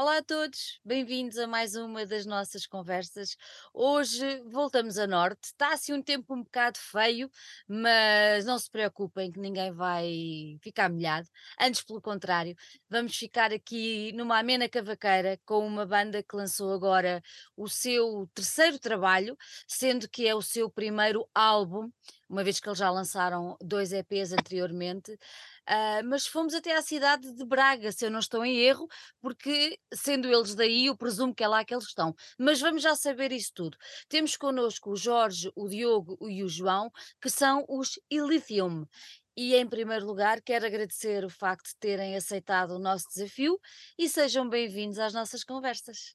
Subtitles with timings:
[0.00, 3.36] Olá a todos, bem-vindos a mais uma das nossas conversas.
[3.70, 5.40] Hoje voltamos a norte.
[5.44, 7.30] Está assim um tempo um bocado feio,
[7.68, 11.28] mas não se preocupem que ninguém vai ficar molhado.
[11.60, 12.56] Antes, pelo contrário,
[12.88, 17.22] vamos ficar aqui numa amena cavaqueira com uma banda que lançou agora
[17.54, 19.36] o seu terceiro trabalho,
[19.68, 21.90] sendo que é o seu primeiro álbum,
[22.26, 25.18] uma vez que eles já lançaram dois EPs anteriormente.
[25.66, 28.88] Ah, mas fomos até à cidade de Braga, se eu não estou em erro,
[29.20, 32.14] porque sendo eles daí, eu presumo que é lá que eles estão.
[32.38, 33.76] Mas vamos já saber isso tudo.
[34.08, 38.86] Temos connosco o Jorge, o Diogo e o João, que são os Ilithium.
[39.36, 43.58] E em primeiro lugar, quero agradecer o facto de terem aceitado o nosso desafio
[43.98, 46.14] e sejam bem-vindos às nossas conversas.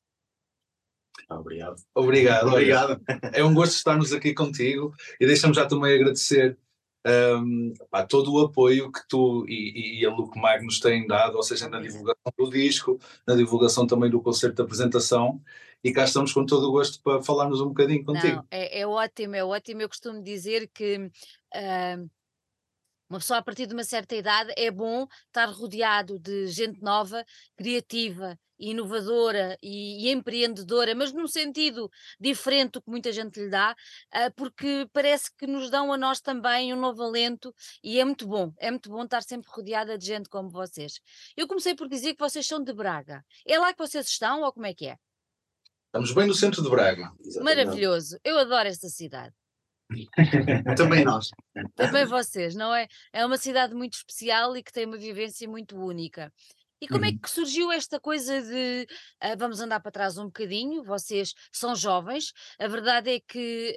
[1.29, 1.81] Obrigado.
[1.93, 3.01] Obrigado, Obrigado.
[3.33, 6.57] É um gosto estarmos aqui contigo e deixa-me já também agradecer
[7.05, 11.35] um, pá, todo o apoio que tu e, e a Luke Mag nos têm dado,
[11.35, 15.41] ou seja, na divulgação do disco, na divulgação também do concerto de apresentação.
[15.83, 18.37] E cá estamos com todo o gosto para falarmos um bocadinho contigo.
[18.37, 19.81] Não, é, é ótimo, é ótimo.
[19.81, 21.11] Eu costumo dizer que.
[21.53, 22.09] Uh,
[23.09, 27.23] uma pessoa a partir de uma certa idade é bom estar rodeado de gente nova,
[27.55, 31.89] criativa, inovadora e, e, empreendedora, mas num sentido
[32.19, 33.75] diferente do que muita gente lhe dá,
[34.13, 37.53] uh, porque parece que nos dão a nós também um novo alento
[37.83, 40.99] e é muito bom, é muito bom estar sempre rodeada de gente como vocês.
[41.35, 43.23] Eu comecei por dizer que vocês são de Braga.
[43.45, 44.97] É lá que vocês estão ou como é que é?
[45.87, 47.11] Estamos bem no centro de Braga.
[47.19, 47.43] Exatamente.
[47.43, 49.33] Maravilhoso, eu adoro esta cidade.
[50.77, 51.29] Também nós.
[51.75, 52.87] Também vocês, não é?
[53.13, 56.31] É uma cidade muito especial e que tem uma vivência muito única.
[56.81, 57.19] E como é Uhum.
[57.19, 58.85] que surgiu esta coisa de
[59.21, 60.83] ah, vamos andar para trás um bocadinho?
[60.83, 63.75] Vocês são jovens, a verdade é que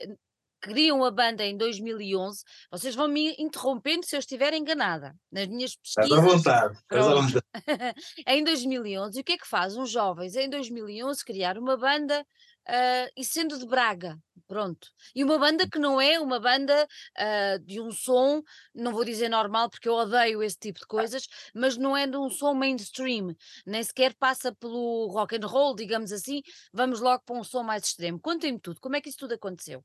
[0.60, 2.42] criam a banda em 2011.
[2.70, 6.34] Vocês vão me interrompendo se eu estiver enganada nas minhas Estás à pesquisas.
[6.34, 6.78] vontade.
[6.82, 7.44] Estás à vontade.
[8.26, 9.16] em 2011.
[9.16, 12.26] E o que é que faz uns jovens em 2011 criar uma banda
[12.68, 14.18] ah, e sendo de Braga?
[14.46, 14.88] Pronto.
[15.14, 18.42] E uma banda que não é uma banda ah, de um som,
[18.74, 22.16] não vou dizer normal porque eu odeio esse tipo de coisas, mas não é de
[22.16, 23.34] um som mainstream,
[23.66, 26.42] nem sequer passa pelo rock and roll, digamos assim.
[26.72, 28.20] Vamos logo para um som mais extremo.
[28.20, 29.84] Contem-me tudo, como é que isso tudo aconteceu?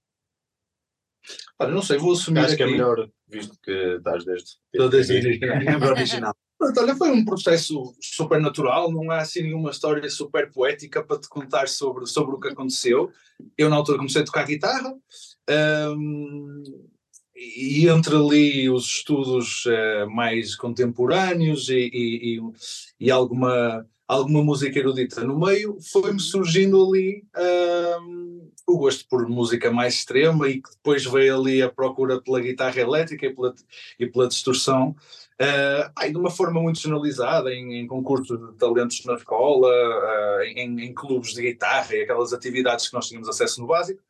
[1.57, 2.73] Olha, não sei, vou assumir Acho que é aqui.
[2.73, 4.57] melhor, visto que estás desde.
[4.73, 6.35] Estou desde membro original.
[6.59, 11.27] Olha, foi um processo super natural, não há assim nenhuma história super poética para te
[11.27, 13.11] contar sobre, sobre o que aconteceu.
[13.57, 14.93] Eu, na altura, comecei a tocar guitarra,
[15.97, 16.63] hum,
[17.35, 22.41] e entre ali os estudos eh, mais contemporâneos e, e- e-
[22.99, 27.25] e alguma, alguma música erudita no meio, foi-me surgindo ali
[27.99, 32.39] hum, o gosto por música mais extrema e que depois veio ali a procura pela
[32.39, 33.53] guitarra elétrica e pela,
[33.99, 34.95] e pela distorção.
[35.43, 40.79] Uh, de uma forma muito generalizada, em, em concursos de talentos na escola, uh, em,
[40.79, 44.01] em clubes de guitarra e aquelas atividades que nós tínhamos acesso no básico,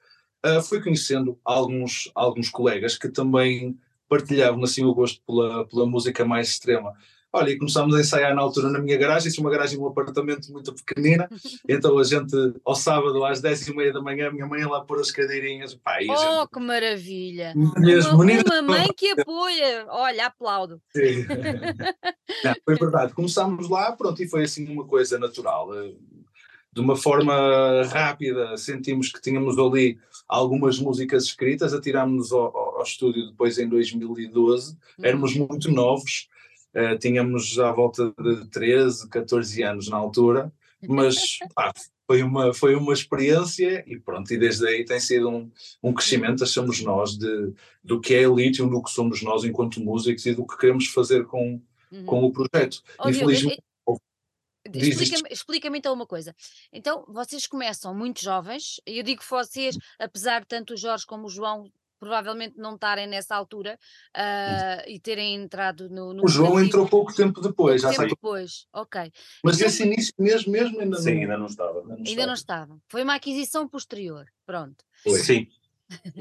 [0.46, 3.78] uh, fui conhecendo alguns, alguns colegas que também
[4.08, 6.94] partilhavam assim o gosto pela, pela música mais extrema.
[7.36, 9.88] Olha, e começámos a ensaiar na altura na minha garagem, isso é uma garagem um
[9.88, 11.28] apartamento muito pequenina,
[11.68, 14.70] então a gente, ao sábado, às 10 e meia da manhã, a minha mãe ia
[14.70, 16.50] lá pôr as cadeirinhas, pá, Oh, gente...
[16.54, 17.54] que maravilha!
[17.78, 20.80] Minhas Uma, uma mãe que apoia, olha, aplaudo.
[20.96, 21.26] Sim.
[22.44, 23.14] Não, foi verdade.
[23.14, 25.70] Começámos lá, pronto, e foi assim uma coisa natural.
[26.72, 27.34] De uma forma
[27.92, 33.68] rápida, sentimos que tínhamos ali algumas músicas escritas, atirámos-nos ao, ao- ao estúdio depois em
[33.70, 36.28] 2012, éramos muito novos,
[36.74, 40.52] eh, tínhamos à volta de 13, 14 anos na altura,
[40.88, 41.72] mas pá,
[42.06, 45.52] foi, uma, foi uma experiência e pronto, e desde aí tem sido um,
[45.82, 49.80] um crescimento, achamos nós, de, do que é a Lithium, do que somos nós enquanto
[49.80, 51.62] músicos e do que queremos fazer com,
[51.94, 52.06] Uhum.
[52.06, 52.82] com o projeto.
[52.96, 53.64] Diogo, Infelizmente,
[54.70, 55.04] diz isto.
[55.04, 56.36] Explica-me explica então uma coisa.
[56.72, 61.28] Então, vocês começam muito jovens, e eu digo vocês, apesar de tanto o Jorge como
[61.28, 61.72] o João
[62.04, 63.80] provavelmente não estarem nessa altura
[64.14, 68.66] ah, e terem entrado no, no o João entrou pouco tempo depois, já tempo depois,
[68.74, 69.10] ok.
[69.44, 71.22] mas Então- esse início mesmo, mesmo ainda Sim, não.
[71.22, 71.84] ainda não estava.
[72.06, 72.82] Ainda não estavam.
[72.90, 74.84] Foi uma aquisição posterior, pronto.
[75.02, 75.20] Foi.
[75.20, 75.48] Sim.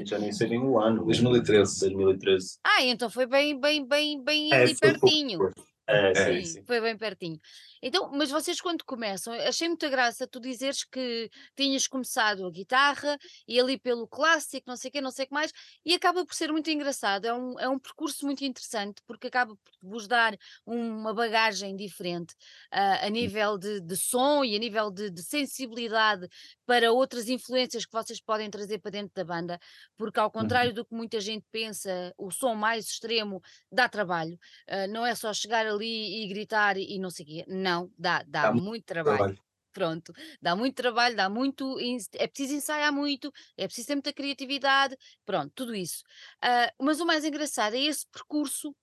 [0.05, 1.03] Já nem sei nem o ano.
[1.03, 1.79] 2013.
[1.79, 2.59] 2013.
[2.63, 5.39] Ah, então foi bem, bem, bem, bem É, ali foi pertinho.
[5.39, 5.53] depois.
[5.87, 6.63] É, É, sim, Sim, sim.
[6.65, 7.37] foi bem pertinho.
[7.85, 13.17] Então, mas vocês quando começam, achei muita graça tu dizeres que tinhas começado a guitarra
[13.45, 15.51] e ali pelo clássico, não sei o quê, não sei o que mais,
[15.83, 17.25] e acaba por ser muito engraçado.
[17.25, 20.33] É um, é um percurso muito interessante porque acaba por vos dar
[20.65, 22.33] uma bagagem diferente
[22.71, 26.25] ah, a nível de, de som e a nível de, de sensibilidade
[26.65, 29.59] para outras influências que vocês podem trazer para dentro da banda,
[29.97, 34.39] porque ao contrário do que muita gente pensa, o som mais extremo dá trabalho.
[34.69, 37.45] Uh, não é só chegar ali e gritar e não sei o quê.
[37.47, 39.17] Não, dá, dá Dá muito trabalho.
[39.17, 39.39] Trabalho.
[39.73, 41.77] Pronto, dá muito trabalho, dá muito,
[42.13, 46.03] é preciso ensaiar muito, é preciso ter muita criatividade, pronto, tudo isso.
[46.41, 48.75] Ah, mas o mais engraçado é esse percurso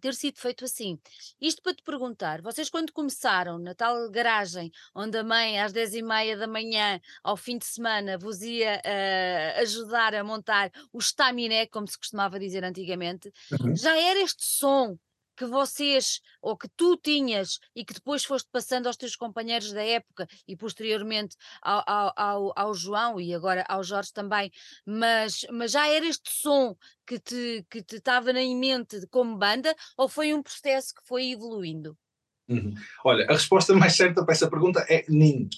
[0.00, 0.98] ter sido feito assim.
[1.40, 5.94] Isto para te perguntar, vocês quando começaram na tal garagem, onde a mãe às dez
[5.94, 10.98] e meia da manhã, ao fim de semana, vos ia ah, ajudar a montar o
[10.98, 13.74] estaminé, como se costumava dizer antigamente, Uhum.
[13.74, 14.96] já era este som
[15.36, 19.82] que vocês, ou que tu tinhas e que depois foste passando aos teus companheiros da
[19.82, 24.50] época e posteriormente ao, ao, ao, ao João e agora ao Jorge também,
[24.86, 26.76] mas, mas já era este som
[27.06, 31.30] que te que te estava em mente como banda ou foi um processo que foi
[31.30, 31.96] evoluindo?
[32.48, 32.74] Uhum.
[33.04, 35.48] Olha, a resposta mais certa para essa pergunta é nem.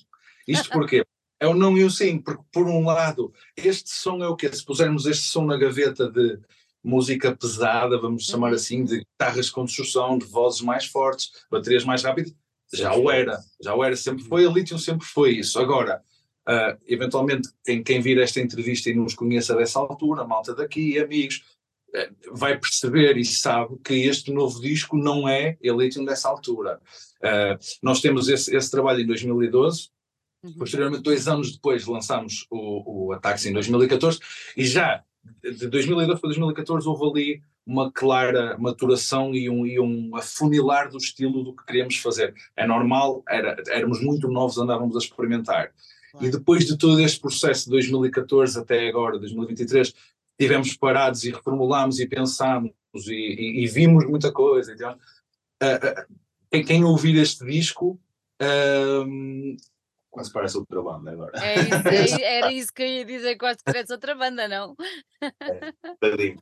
[0.47, 1.05] Isto porquê?
[1.41, 4.51] É o não e o sim, porque por um lado, este som é o quê?
[4.53, 6.41] Se pusermos este som na gaveta de
[6.85, 8.55] música pesada, vamos chamar Uhum.
[8.55, 12.35] assim, de guitarras com distorção, de vozes mais fortes, baterias mais rápidas,
[12.73, 15.59] já o era, já o era, sempre foi, a Lithium sempre foi isso.
[15.59, 16.03] Agora,
[16.47, 21.43] ah, eventualmente, quem, quem vir esta entrevista e nos conheça dessa altura, malta daqui, amigos,
[21.95, 26.81] eh, vai perceber e sabe que este novo disco não é Elysium dessa altura.
[27.21, 29.89] Uh, nós temos esse, esse trabalho em 2012,
[30.43, 30.53] Uhum.
[30.59, 34.19] posteriormente, dois anos depois, lançamos o, o Ataques em 2014,
[34.55, 35.03] e já
[35.43, 40.99] de 2012 para 2014 houve ali uma clara maturação e um, e um afunilar do
[40.99, 42.35] estilo do que queríamos fazer.
[42.57, 45.73] É normal, era, éramos muito novos, andávamos a experimentar.
[46.21, 49.93] E depois de todo este processo de 2014 até agora, 2023,
[50.39, 52.73] tivemos parados e reformulámos e pensámos
[53.07, 54.73] e, e- e vimos muita coisa.
[54.73, 54.97] Então,
[55.61, 56.07] ah, ah,
[56.51, 57.99] quem, quem ouvir este disco,
[58.41, 59.57] ahm,
[60.15, 61.33] Quase parece outra banda agora.
[61.43, 64.77] É isso, é era isso que eu ia dizer, quase parece outra banda, não?
[65.99, 66.41] Tadinho.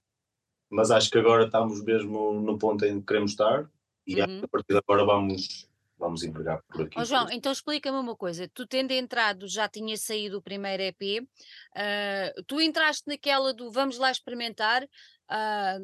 [0.71, 3.67] Mas acho que agora estamos mesmo no ponto em que queremos estar
[4.07, 4.43] e Uhum.
[4.45, 5.67] a partir de agora vamos,
[5.97, 6.99] vamos empregar por aqui.
[6.99, 11.27] Ó João, então explica-me uma coisa, tu tendo entrado, já tinha saído o primeiro EP,
[11.75, 14.87] ah, tu entraste naquela do vamos lá experimentar,
[15.31, 15.79] ah,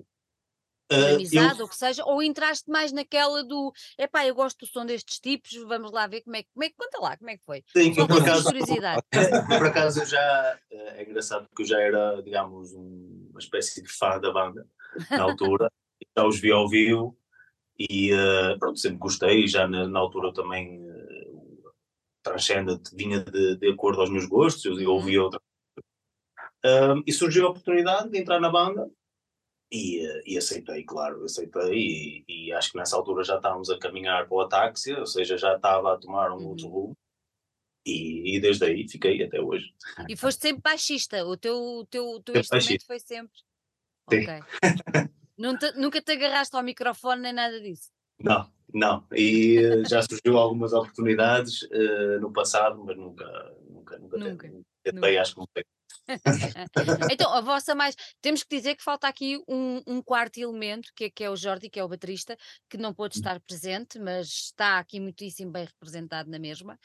[0.89, 4.67] por amizade eu- ou que seja, ou entraste mais naquela do epá, eu gosto do
[4.67, 7.31] som destes tipos, vamos lá ver como é que, como é que conta lá, como
[7.31, 7.63] é que foi?
[7.77, 9.03] Sim, Só por acaso, curiosidade.
[9.59, 13.89] por acaso eu já é engraçado porque eu já era, digamos, um- uma espécie de
[13.89, 14.67] fã da banda
[15.11, 15.71] na altura,
[16.17, 17.17] já os vi ao vivo
[17.79, 21.73] e eh, pronto, sempre gostei, já na, na altura também eh, o
[22.23, 24.95] Transcendent vinha de, de acordo aos meus gostos, eu Uhum.
[24.97, 25.41] ouvia outra
[26.65, 28.91] Ahm, e surgiu a oportunidade de entrar na banda
[29.71, 34.27] e, e aceitei, claro, aceitei e, e acho que nessa altura já estávamos a caminhar
[34.27, 36.47] para o Atáxia, ou seja, já estava a tomar um Uhum.
[36.49, 36.97] outro rumo
[37.87, 39.75] e, e desde aí fiquei até hoje.
[40.09, 43.39] E foste sempre baixista, o teu, o teu, o teu instrumento foi sempre.
[44.11, 44.21] Sim.
[44.23, 45.07] Ok.
[45.37, 47.91] Não te- nunca te agarraste ao microfone nem nada disso.
[48.19, 49.07] Não, não.
[49.13, 53.25] E já surgiu algumas oportunidades eh, no passado, mas nunca,
[53.69, 54.49] nunca, nunca, Nunca,
[54.83, 55.21] tentei, nunca.
[55.23, 55.65] acho que não sei.
[57.13, 57.95] Então, a vossa mais.
[58.21, 61.37] Temos que dizer que falta aqui um, um quarto elemento, que é, que é o
[61.37, 62.37] Jordi, que é o baterista,
[62.69, 66.79] que não pôde estar presente, mas está aqui muitíssimo bem representado na mesma.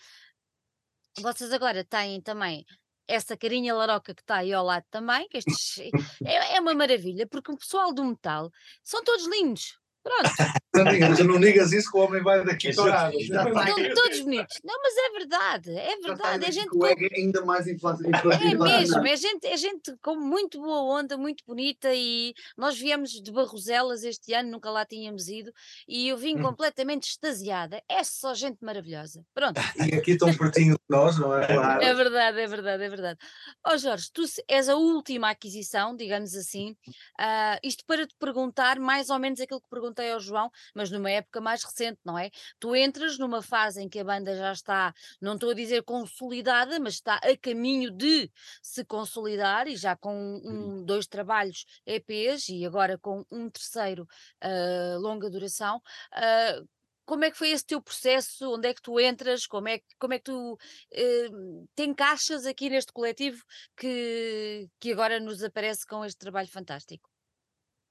[1.19, 2.65] Vocês agora têm também
[3.07, 5.77] essa carinha laroca que está aí ao lado também, que estes,
[6.25, 8.49] é, é uma maravilha, porque o pessoal do metal
[8.83, 9.77] são todos lindos.
[10.03, 10.29] Pronto,
[10.75, 13.15] não, digas, não digas isso que o homem vai daqui Já vai.
[13.17, 14.57] estão todos bonitos.
[14.63, 16.45] Não, mas é verdade, é verdade.
[16.45, 18.03] É gente com ego ainda mais inflado.
[18.05, 23.11] É mesmo, é gente, é gente com muito boa onda, muito bonita e nós viemos
[23.11, 25.53] de Barroselas este ano, nunca lá tínhamos ido
[25.87, 26.41] e eu vim Hum.
[26.41, 27.81] completamente extasiada.
[27.87, 29.23] É só gente maravilhosa.
[29.33, 31.47] Pronto, E aqui tão pertinho de nós, não é?
[31.47, 31.81] Claro.
[31.81, 33.19] é verdade, é verdade, é verdade.
[33.65, 36.75] Ó Jorge, tu se- és a última aquisição, digamos assim,
[37.19, 41.09] ah, isto para te perguntar mais ou menos aquilo que perguntei ao João, mas numa
[41.09, 42.29] época mais recente, não é?
[42.59, 46.79] Tu entras numa fase em que a banda já está, não estou a dizer consolidada,
[46.79, 48.29] mas está a caminho de
[48.61, 54.07] se consolidar e já com um, dois trabalhos EPs e agora com um terceiro
[54.41, 55.81] ah, longa duração.
[56.11, 56.61] ah,
[57.05, 58.49] como é que foi esse teu processo?
[58.53, 59.45] Onde é que tu entras?
[59.45, 60.57] Como é, que- como é que tu
[60.89, 61.27] eh,
[61.75, 63.43] te encaixas aqui neste coletivo
[63.75, 67.09] que, que agora nos aparece com este trabalho fantástico?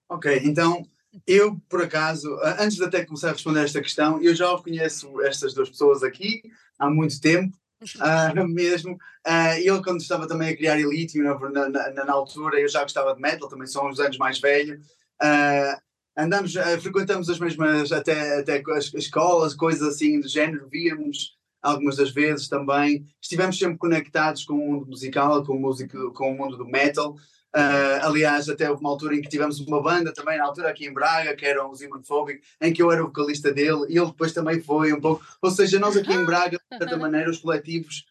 [0.09, 0.83] Ok, então
[1.27, 5.55] eu, por acaso, antes de até começar a responder esta questão, eu já conheço estas
[5.55, 6.43] duas pessoas aqui
[6.79, 7.57] há muito tempo,
[8.01, 8.97] ah, mesmo.
[9.25, 11.39] Ah, ele, quando estava também a criar Elite, na,
[11.69, 14.81] na, na- altura, eu já gostava de metal, também sou uns anos mais velho.
[15.21, 15.81] Ah,
[16.17, 22.11] andamos, frequentamos as mesmas, até, até as escolas, coisas assim do género, víamos algumas das
[22.11, 23.07] vezes também.
[23.21, 27.17] Estivemos sempre conectados com o mundo musical, com o, músico, com o mundo do metal.
[27.55, 30.87] Uh, aliás, até houve uma altura em que tivemos uma banda também, na altura aqui
[30.87, 34.07] em Braga, que era o Zimonophobic, em que eu era o vocalista dele e ele
[34.07, 35.23] depois também foi um pouco.
[35.43, 38.07] Ou seja, nós aqui em Braga, de certa maneira, os coletivos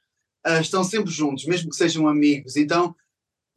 [0.46, 2.56] uh, estão sempre juntos, mesmo que sejam amigos.
[2.56, 2.96] Então,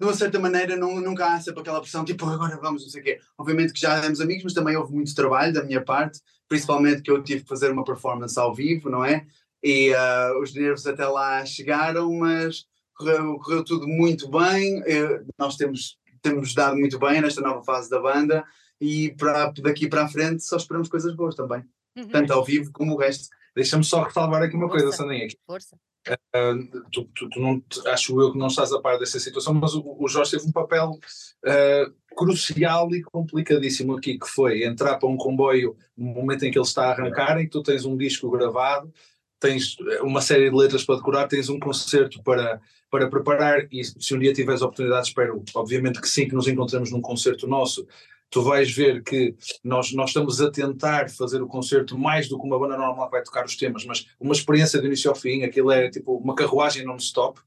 [0.01, 3.01] de uma certa maneira, não, nunca há sempre aquela pressão, tipo, agora vamos, não sei
[3.03, 3.21] o quê.
[3.37, 7.11] Obviamente que já éramos amigos, mas também houve muito trabalho da minha parte, principalmente que
[7.11, 9.27] eu tive que fazer uma performance ao vivo, não é?
[9.63, 14.83] E uh, os nervos até lá chegaram, mas correu, correu tudo muito bem.
[14.87, 18.45] Eu, nós temos, temos dado muito bem nesta nova fase da banda
[18.81, 21.65] e para, daqui para a frente só esperamos coisas boas também,
[21.97, 22.09] uhum.
[22.09, 23.29] tanto ao vivo como o resto.
[23.55, 24.85] Deixa-me só ressalvar aqui uma Força.
[24.85, 25.29] coisa, Sandinha.
[25.47, 25.77] Força.
[26.07, 29.75] Uh, tu, tu, tu, não, acho eu que não estás a par dessa situação, mas
[29.75, 35.09] o, o Jorge teve um papel uh, crucial e complicadíssimo aqui, que foi entrar para
[35.09, 37.97] um comboio no momento em que ele está a arrancar, em que tu tens um
[37.97, 38.93] disco gravado,
[39.41, 42.61] tens uma série de letras para decorar, tens um concerto para,
[42.95, 46.47] para preparar e se um dia tiveres a oportunidade, espero obviamente que sim, que nos
[46.47, 47.85] encontremos num concerto nosso,
[48.31, 49.35] tu vais ver que
[49.65, 53.13] nós, nós estamos a tentar fazer o concerto mais do que uma banda normal que
[53.13, 56.37] vai tocar os temas, mas uma experiência do início ao fim, aquilo é tipo uma
[56.37, 57.41] carruagem non-stop,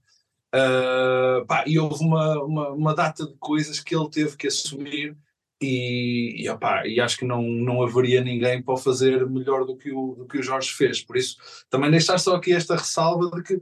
[0.54, 5.16] uh, e houve uma, uma, uma data de coisas que ele teve que assumir
[5.62, 9.92] e, e, opa, e, acho que não, não haveria ninguém para fazer melhor do que,
[9.92, 11.02] o, do que o Jorge fez.
[11.02, 11.38] Por isso,
[11.70, 13.62] também deixar só aqui esta ressalva de que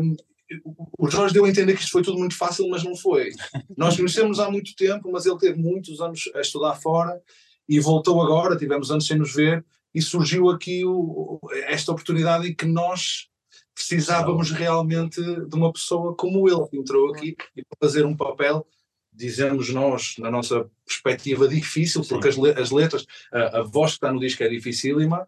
[0.00, 0.16] um,
[0.64, 3.30] o Jorge deu a entender que isto foi tudo muito fácil, mas não foi.
[3.76, 7.20] Nós conhecemos há muito tempo, mas ele teve muitos anos a estudar fora
[7.68, 12.54] e voltou agora, tivemos anos sem nos ver, e surgiu aqui o, esta oportunidade em
[12.54, 13.28] que nós
[13.74, 18.66] precisávamos realmente de uma pessoa como ele, que entrou aqui e para fazer um papel
[19.14, 24.12] dizemos nós, na nossa perspectiva, difícil, porque as, as, letras, a, a, voz que está
[24.12, 25.26] no disco é dificílima,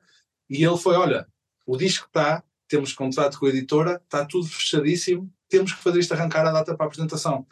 [0.51, 1.27] e ele foi: olha,
[1.65, 6.13] o disco está, temos contrato com a editora, está tudo fechadíssimo, temos que fazer isto
[6.13, 7.47] arrancar a data para a apresentação.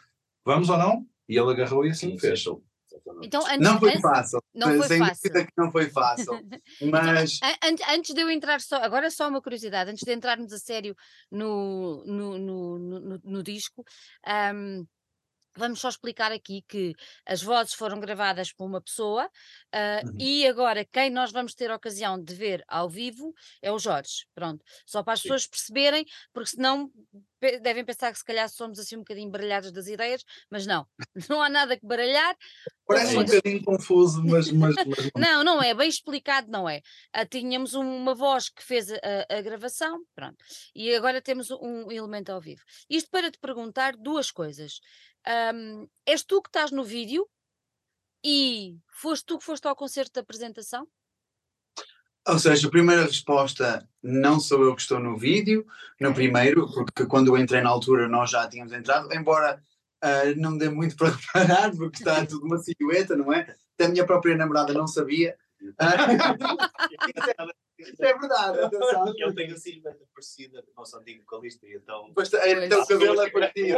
[0.45, 1.05] Vamos ou não?
[1.27, 2.45] E ele agarrou e assim fez.
[3.21, 4.43] Então, antes, não foi antes, fácil.
[4.53, 5.31] Não foi fácil.
[5.31, 6.33] que não foi fácil.
[6.91, 7.39] Mas...
[7.63, 10.95] Então, antes de eu entrar só, agora só uma curiosidade, antes de entrarmos a sério
[11.31, 13.83] no, no, no, no, no disco,
[14.53, 14.85] um,
[15.57, 16.93] Vamos só explicar aqui que
[17.25, 20.15] as vozes foram gravadas por uma pessoa uh, uhum.
[20.19, 24.25] e agora quem nós vamos ter a ocasião de ver ao vivo é o Jorge.
[24.33, 25.29] Pronto, só para as Sim.
[25.29, 26.91] pessoas perceberem, porque senão
[27.61, 30.87] devem pensar que se calhar somos assim um bocadinho baralhados das ideias, mas não,
[31.29, 32.35] não há nada que baralhar.
[32.87, 36.81] Parece um bocadinho confuso, mas, mas, mas, Não, não é, bem explicado não é.
[37.15, 38.97] Uh, tínhamos uma voz que fez a,
[39.29, 40.37] a, gravação, pronto,
[40.73, 42.61] e agora temos um elemento ao vivo.
[42.89, 44.79] Isto para te perguntar duas coisas.
[45.27, 47.27] Um, és tu que estás no vídeo
[48.23, 50.87] e foste tu que foste ao concerto de apresentação?
[52.27, 55.65] Ou seja, a primeira resposta, não sou eu que estou no vídeo,
[55.99, 59.61] no primeiro, porque quando eu entrei na altura nós já tínhamos entrado, embora
[60.03, 63.55] uh, não dê muito para reparar, porque está tudo uma silhueta, não é?
[63.75, 65.37] Até a minha própria namorada não sabia.
[67.77, 69.13] É verdade, atenção.
[69.17, 72.11] Ele tem a silhueta parecida do nosso antigo vocalista, e então.
[72.13, 73.77] Pois, é, então o cabelo é parecido.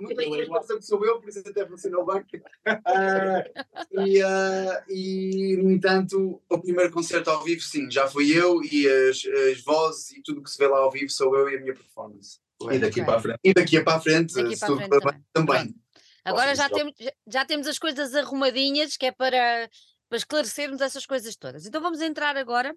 [0.00, 2.22] Muitas pessoas pensam que sou eu, por isso até funcionou bem.
[2.66, 8.62] Uh, e, uh, e, no entanto, o primeiro concerto ao vivo, sim, já fui eu
[8.62, 11.56] e as, as vozes e tudo que se vê lá ao vivo sou eu e
[11.56, 12.40] a minha performance.
[12.62, 13.04] E daqui okay.
[13.04, 13.40] para a frente.
[13.44, 15.22] E daqui para a frente, daqui para a frente também.
[15.32, 15.74] também.
[16.24, 16.94] Agora já temos,
[17.26, 19.68] já temos as coisas arrumadinhas, que é para,
[20.08, 21.66] para esclarecermos essas coisas todas.
[21.66, 22.74] Então vamos entrar agora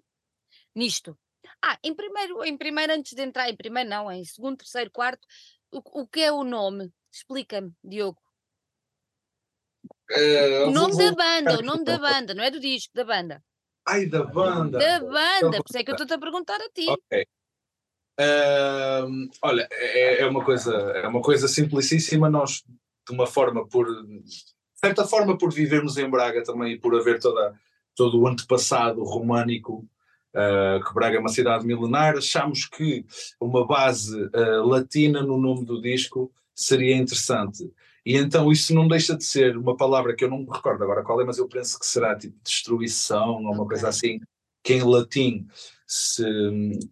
[0.78, 1.18] nisto.
[1.62, 5.26] Ah, em primeiro, em primeiro, antes de entrar, em primeiro não, em segundo, terceiro, quarto,
[5.72, 6.92] o, o que é o nome?
[7.12, 8.20] Explica-me, Diogo.
[10.10, 11.04] Uh, o nome vou...
[11.04, 13.42] da banda, o nome da banda, não é do disco, da banda.
[13.86, 14.78] Ai, da banda.
[14.78, 16.86] Da banda, por isso é que eu estou-te a perguntar a ti.
[16.88, 17.26] Ok.
[18.20, 22.64] Uh, olha, é, é, uma coisa, é uma coisa simplicíssima, nós
[23.06, 24.44] de uma forma por, de
[24.74, 27.54] certa forma por vivermos em Braga também e por haver toda,
[27.94, 29.88] todo o antepassado românico
[30.34, 33.04] uh, que Braga é uma cidade milenar, achamos que
[33.40, 37.70] uma base uh, latina no nome do disco seria interessante.
[38.04, 41.02] E então isso não deixa de ser uma palavra que eu não me recordo agora
[41.02, 43.68] qual é, mas eu penso que será tipo destruição ou uma okay.
[43.68, 44.20] coisa assim,
[44.62, 45.46] que em latim
[45.86, 46.24] se,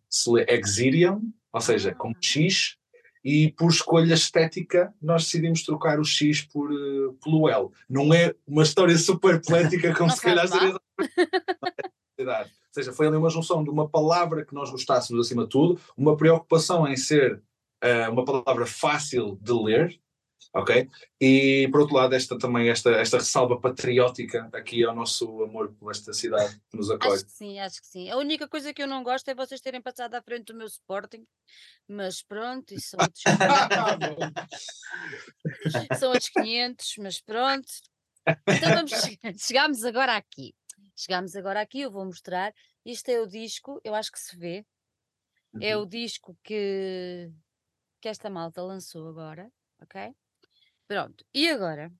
[0.09, 2.19] se lê exirium, ou seja, com ah.
[2.21, 2.77] X,
[3.25, 7.69] e por escolha estética nós decidimos trocar o X por, uh, pelo L.
[7.89, 10.79] Não é uma história super poética como se calhar seria
[12.19, 15.81] ou seja, foi ali uma junção de uma palavra que nós gostássemos acima de tudo,
[15.97, 17.43] uma preocupação em ser
[17.85, 20.01] uh, uma palavra fácil de ler,
[20.55, 20.89] ok?
[21.21, 25.91] E por outro lado, esta também, esta, esta ressalva patriótica aqui ao nosso amor por
[25.91, 27.15] esta cidade que nos acolhe.
[27.15, 28.11] Acho que sim, acho que sim.
[28.11, 30.67] A única coisa que eu não gosto é vocês terem passado à frente do meu
[30.67, 31.27] Sporting,
[31.89, 33.23] mas pronto, isso são outros,
[35.99, 37.69] são outros 500, mas pronto.
[38.49, 40.55] Então vamos, che- chegámos agora aqui.
[40.97, 42.53] Chegámos agora aqui, eu vou mostrar.
[42.85, 44.65] Isto é o disco, eu acho que se vê.
[45.61, 45.83] É Uhum.
[45.83, 47.31] o disco que,
[48.01, 49.51] que esta malta lançou agora,
[49.81, 50.13] ok?
[50.89, 51.25] Pronto.
[51.35, 51.93] E agora?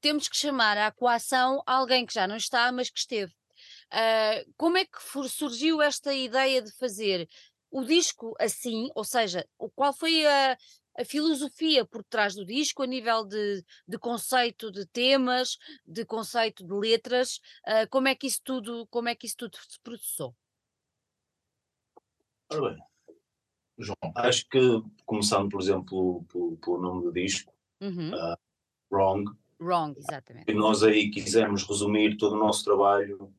[0.00, 3.34] Temos que chamar à coação alguém que já não está, mas que esteve.
[3.90, 7.28] Ah, como é que for- surgiu esta ideia de fazer
[7.70, 8.88] o disco assim?
[8.94, 10.56] Ou seja, qual foi a,
[10.98, 16.66] a filosofia por trás do disco a nível de, de conceito de temas, de conceito
[16.66, 17.40] de letras?
[17.64, 20.34] Ah, como é que isso tudo, como é que isso tudo se processou?
[22.50, 22.78] Ora bem,
[23.78, 24.58] João, acho que
[25.06, 28.10] começando, por exemplo, pelo, pelo nome do disco, Uhum.
[28.90, 30.50] Wrong, Wrong, exatamente.
[30.50, 33.32] e nós aí quisemos resumir todo o nosso trabalho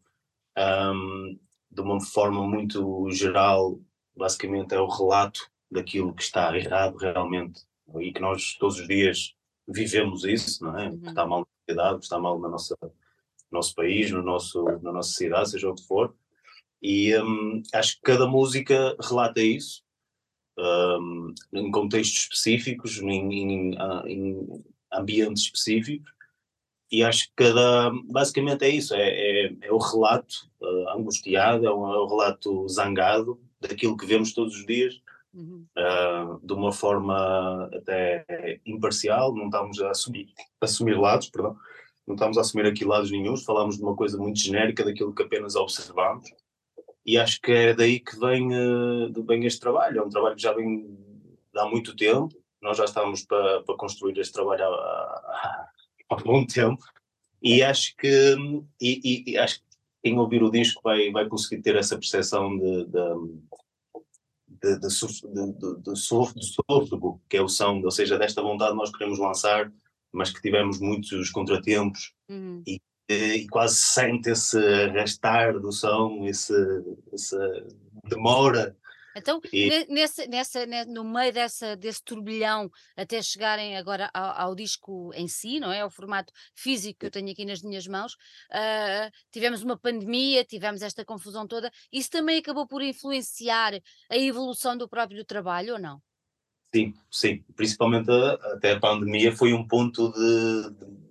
[0.55, 1.37] ahm,
[1.69, 3.77] de uma forma muito geral,
[4.15, 7.61] basicamente é o relato daquilo que está errado realmente,
[7.99, 9.35] e que nós todos os dias
[9.67, 10.89] vivemos isso, não é?
[10.89, 10.99] Uhum.
[10.99, 12.91] que está mal na sociedade, que está mal na nossa, no
[13.51, 16.15] nosso país, no nosso, na nossa cidade, seja o que for.
[16.81, 19.83] E hum, acho que cada música relata isso,
[20.57, 26.11] hum, em contextos específicos, em, em, em ambientes específicos,
[26.91, 27.91] e acho que cada.
[28.05, 32.67] Basicamente é isso: é, é, é o relato ah, angustiado, é o, é o relato
[32.67, 34.99] zangado daquilo que vemos todos os dias,
[35.33, 35.65] Uhum.
[35.77, 40.27] ah, de uma forma até imparcial, não estamos a assumir,
[40.59, 41.55] assumir lados, perdão.
[42.07, 45.21] Não estamos a assumir aqui lados nenhums, falamos de uma coisa muito genérica, daquilo que
[45.21, 46.27] apenas observamos,
[47.05, 49.99] e acho que é daí que vem, eh, de- vem este trabalho.
[49.99, 50.97] É um trabalho que já vem
[51.55, 52.29] há muito tempo.
[52.61, 55.69] Nós já estamos para, construir este trabalho há, há,
[56.09, 56.83] algum tempo.
[57.41, 58.35] E acho que,
[58.81, 59.65] e- e acho que
[60.03, 62.99] quem ouvir o disco vai, vai conseguir ter essa percepção de, de,
[64.61, 64.87] de, de,
[65.83, 69.71] de, sôfrego, que é o som, ou seja, desta vontade nós queremos lançar,
[70.11, 72.61] mas que tivemos muitos contratempos Uhum.
[72.67, 76.53] e, e quase sente esse arrastar do som, esse,
[77.11, 77.39] essa
[78.07, 78.77] demora.
[79.19, 84.49] Então, E- ne- nessa, nessa, ne- no meio dessa, desse turbilhão, até chegarem agora ao,
[84.49, 85.81] ao disco em si, não é?
[85.81, 88.15] Ao formato físico que eu tenho aqui nas minhas mãos,
[88.51, 91.71] ah, tivemos uma pandemia, tivemos esta confusão toda.
[91.91, 93.73] Isso também acabou por influenciar
[94.09, 96.01] a evolução do próprio trabalho, ou não?
[96.73, 101.08] Sim, sim, principalmente a- até a pandemia foi um ponto de, de,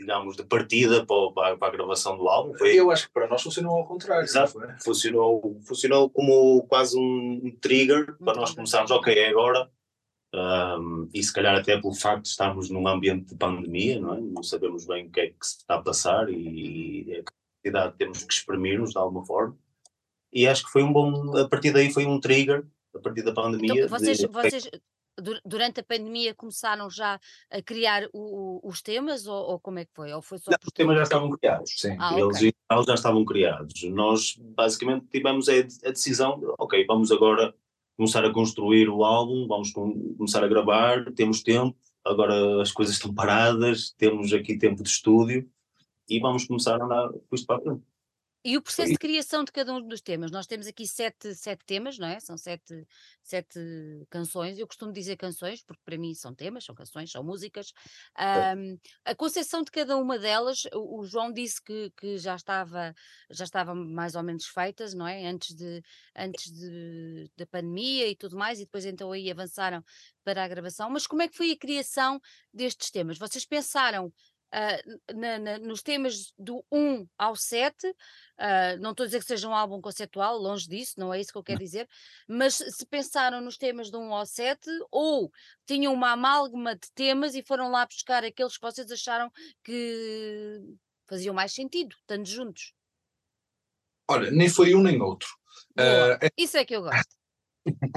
[0.00, 2.56] digamos, de partida para, para, a- para a gravação do álbum.
[2.56, 4.24] Foi, Eu acho que para nós funcionou ao contrário.
[4.24, 4.58] Exato.
[4.82, 9.70] funcionou, funcionou como quase um, trigger para nós começarmos, ok, é agora.
[10.32, 14.20] Um, e se calhar até pelo facto de estarmos num ambiente de pandemia, não é?
[14.20, 17.96] Não sabemos bem o que é que se está a passar e, e a capacidade
[17.98, 19.56] temos que exprimir-nos de alguma forma.
[20.32, 23.32] E acho que foi um bom, a partir daí foi um trigger, a partir da
[23.34, 23.84] pandemia.
[23.84, 24.70] Então, vocês, de- vocês
[25.44, 27.18] durante a pandemia começaram já
[27.50, 30.12] a criar o- o- os temas, ou, ou como é que foi?
[30.12, 31.74] Ou foi só Não, os temas já estavam criados.
[31.78, 31.96] Sim.
[31.98, 32.48] Ah, Eles ok.
[32.48, 33.82] em geral já estavam criados.
[33.84, 37.54] Nós basicamente tivemos a, a decisão de, ok, vamos agora
[37.96, 42.94] começar a construir o álbum, vamos com- começar a gravar, temos tempo, agora as coisas
[42.94, 45.46] estão paradas, temos aqui tempo de estúdio
[46.08, 47.82] e vamos começar a andar com isto para a frente.
[48.42, 50.30] E o processo de criação de cada um dos temas?
[50.30, 52.18] Nós temos aqui sete, sete temas, não é?
[52.20, 52.86] São sete,
[53.22, 53.60] sete
[54.08, 54.58] canções.
[54.58, 57.72] Eu costumo dizer canções, porque para mim são temas, são canções, são músicas.
[58.16, 62.94] Ahm, a concepção de cada uma delas, o, o João disse que, que já, estava,
[63.30, 65.26] já estava mais ou menos feitas, não é?
[65.26, 65.82] Antes, de,
[66.16, 69.84] antes de, da pandemia e tudo mais, e depois então aí avançaram
[70.24, 70.88] para a gravação.
[70.88, 72.18] Mas como é que foi a criação
[72.54, 73.18] destes temas?
[73.18, 74.10] Vocês pensaram
[74.52, 74.78] ah,
[75.14, 77.94] na- na- nos temas do 1 ao 7,
[78.38, 81.32] ah, não estou a dizer que seja um álbum conceptual, longe disso, não é isso
[81.32, 81.88] que eu quero dizer,
[82.28, 85.30] mas se pensaram nos temas do 1 ao 7 ou
[85.66, 89.30] tinham uma amálgama de temas e foram lá buscar aqueles que vocês acharam
[89.64, 90.60] que
[91.08, 92.72] faziam mais sentido, estando juntos.
[94.08, 95.28] Olha, nem foi um nem outro.
[95.76, 97.19] Ah, Isso é que eu gosto.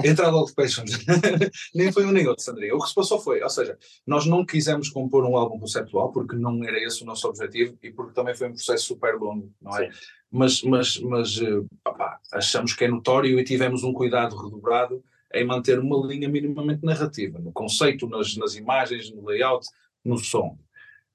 [0.04, 0.52] Entrar logo de.
[1.74, 2.74] Nem foi um nem outro, Sandrinha.
[2.74, 6.36] O que se passou foi, ou seja, nós não quisemos compor um álbum conceptual porque
[6.36, 9.76] não era esse o nosso objetivo e porque também foi um processo super longo, não
[9.78, 9.90] é?
[9.90, 9.98] Sim.
[10.30, 15.44] Mas, mas, mas eh, opá, achamos que é notório e tivemos um cuidado redobrado em
[15.44, 19.66] manter uma linha minimamente narrativa, no conceito, nas, nas imagens, no layout,
[20.04, 20.58] no som.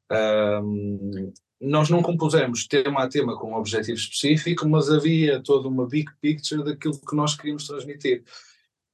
[0.10, 1.32] Ahm,
[1.62, 6.10] nós não compusemos tema a tema com um objetivo específico, mas havia toda uma big
[6.22, 8.24] picture daquilo que nós queríamos transmitir.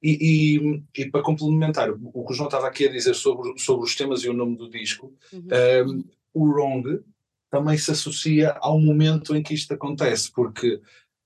[0.02, 3.84] E, e, e, para complementar o que o João estava aqui a dizer sobre, sobre
[3.84, 5.48] os temas e o nome do disco, uhum.
[5.88, 7.02] um, o wrong
[7.50, 10.80] também se associa ao momento em que isto acontece, porque,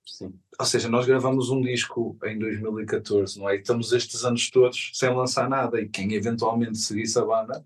[0.06, 0.32] Sim.
[0.58, 3.56] ou seja, nós gravamos um disco em 2014, não é?
[3.56, 7.64] E estamos estes anos todos sem lançar nada, e quem eventualmente seguisse a banda,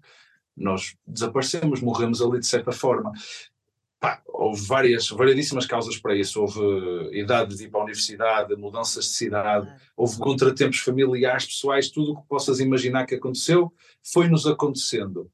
[0.56, 3.12] nós desaparecemos, morremos ali de certa forma.
[4.04, 6.38] Pá, houve várias, variedíssimas causas para isso.
[6.38, 6.60] Houve
[7.18, 12.20] idade de ir para a universidade, mudanças de cidade, houve contratempos familiares, pessoais, tudo o
[12.20, 15.30] que possas imaginar que aconteceu, foi-nos acontecendo.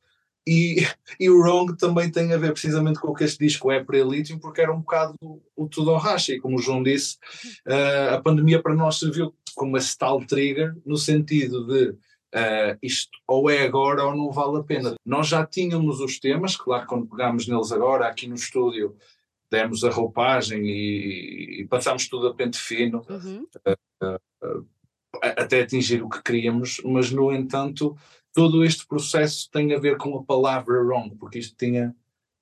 [0.47, 0.87] E,
[1.19, 3.99] e o Wrong também tem a ver precisamente com o que este disco é para
[3.99, 5.17] Elitium, porque era um bocado
[5.57, 7.17] o tudo ao racha, e como o João disse,
[7.67, 11.93] uh, a pandemia para nós serviu como esse tal trigger, no sentido de
[12.35, 14.95] uh, isto ou é agora ou não vale a pena.
[15.05, 18.97] Nós já tínhamos os temas, claro, quando pegámos neles agora, aqui no estúdio,
[19.51, 23.47] demos a roupagem e, e passámos tudo a pente fino, uhum.
[24.03, 24.67] uh,
[25.23, 27.97] até atingir o que queríamos, mas no entanto
[28.33, 31.95] todo este processo tem a ver com a palavra wrong, porque isto tinha,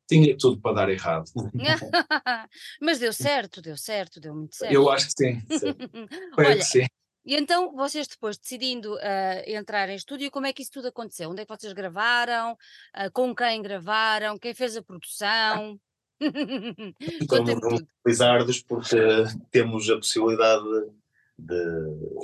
[0.07, 1.31] tinha tudo para dar errado.
[2.81, 4.72] Mas deu certo, deu certo, deu muito certo.
[4.72, 5.40] Eu acho que sim.
[5.59, 5.74] sim.
[6.37, 6.87] Olha, que sim.
[7.29, 11.29] E então, vocês depois decidindo uh, entrar em estúdio, como é que isso tudo aconteceu?
[11.29, 12.53] Onde é que vocês gravaram?
[12.97, 14.38] Uh, com quem gravaram?
[14.38, 15.79] Quem fez a produção?
[17.21, 18.97] Estamos muito felizardos porque
[19.51, 20.64] temos a possibilidade
[21.38, 21.55] de,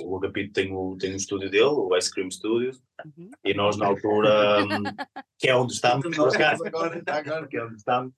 [0.05, 3.29] o Agapito tem o, tem o estúdio dele, o Ice Cream Studios, uhum.
[3.43, 4.83] e nós na altura, hum,
[5.37, 8.11] que é onde estamos, nós agora, agora, que é onde estamos,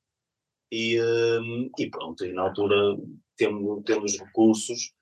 [0.72, 2.98] e, um, e pronto, e na altura
[3.36, 4.94] temos, temos recursos,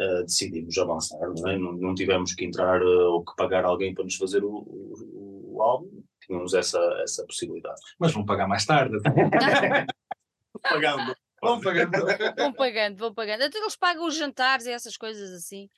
[0.00, 1.58] uh, decidimos avançar, não, é?
[1.58, 5.54] não, não, tivemos que entrar uh, ou que pagar alguém para nos fazer o, o,
[5.56, 7.80] o álbum, tínhamos essa, essa possibilidade.
[7.98, 8.96] Mas vão pagar mais tarde.
[10.62, 11.14] Pagando.
[11.42, 11.90] Vão pagando.
[12.36, 13.42] vão pagando, vão pagando.
[13.44, 15.70] Até eles pagam os jantares e essas coisas assim.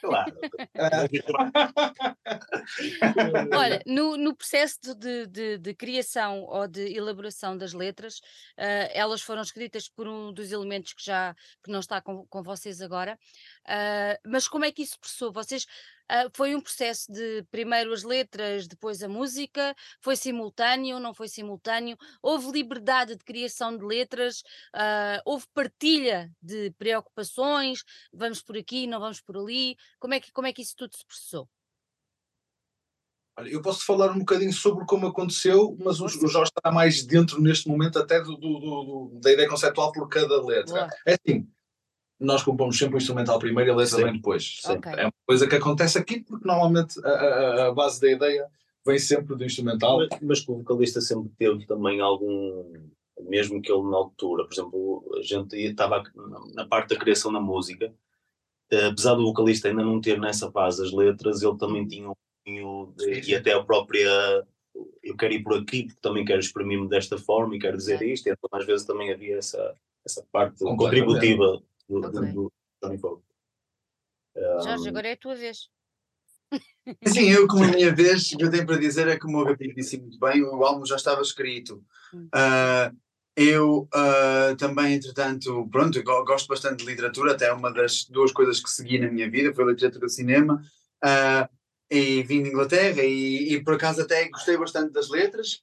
[0.00, 0.36] Claro.
[3.52, 8.18] Olha, no, no processo de, de, de, criação ou de elaboração das letras,
[8.58, 12.42] uh, elas foram escritas por um dos elementos que já que não está com, com
[12.42, 13.18] vocês agora.
[13.64, 15.32] Uh, mas como é que isso processou?
[15.32, 15.66] Vocês
[16.10, 21.28] Uh, foi um processo de primeiro as letras, depois a música, foi simultâneo, não foi
[21.28, 24.40] simultâneo, houve liberdade de criação de letras,
[24.74, 30.30] uh, houve partilha de preocupações, vamos por aqui, não vamos por ali, como é que,
[30.30, 31.48] como é que isso tudo se processou?
[33.46, 37.40] Eu posso falar um bocadinho sobre como aconteceu, mas o, o Jorge está mais dentro
[37.40, 40.72] neste momento até do, do, do, da ideia conceptual por cada letra.
[40.72, 40.90] Boa.
[41.04, 41.48] É assim,
[42.20, 44.60] nós compomos sempre o instrumental primeiro e a letra vem depois.
[44.64, 44.92] Okay.
[44.92, 48.46] É uma coisa que acontece aqui porque normalmente a, a, a base da ideia
[48.86, 49.98] vem sempre do instrumental.
[49.98, 52.72] Mas, mas que o vocalista sempre teve também algum,
[53.22, 56.02] mesmo que ele na altura, por exemplo, a gente estava
[56.54, 57.92] na parte da criação da música,
[58.70, 62.14] eh, apesar do vocalista ainda não ter nessa fase as letras, ele também tinha um
[62.44, 62.94] pouquinho,
[63.26, 64.46] e até a própria
[65.02, 68.28] eu quero ir por aqui porque também quero exprimir-me desta forma e quero dizer isto,
[68.28, 69.74] então às vezes também havia essa,
[70.04, 72.98] essa parte contributiva do, do, Johnny
[74.62, 75.68] Jorge, agora é a tua vez.
[77.06, 79.30] Sim, eu como a minha vez, o que eu tenho para dizer é que o
[79.30, 81.82] meu Agapito disse muito bem, o álbum já estava escrito.
[82.14, 82.96] Uh,
[83.36, 88.70] eu uh, também, entretanto, pronto, gosto bastante de literatura, até uma das duas coisas que
[88.70, 90.62] segui na minha vida foi a literatura e cinema.
[91.02, 91.48] Uh,
[91.90, 95.62] e vim de Inglaterra e, e, por acaso até gostei bastante das letras,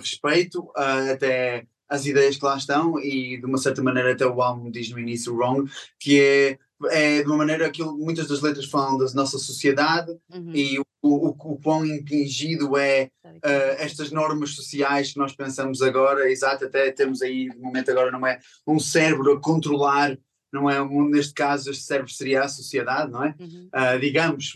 [0.00, 4.70] respeito até as ideias que lá estão e de uma certa maneira até o álbum
[4.70, 6.58] diz no início Wrong, que é,
[6.90, 10.54] é de uma maneira aquilo muitas das letras falam da nossa sociedade uhum.
[10.54, 16.30] e o, o, o quão impingido é uh, estas normas sociais que nós pensamos agora,
[16.30, 20.16] exato, até temos aí, de momento agora não é um cérebro a controlar
[20.52, 23.34] não é um, neste caso este cérebro seria a sociedade, não é?
[23.38, 23.68] Uhum.
[23.74, 24.54] Uh, digamos,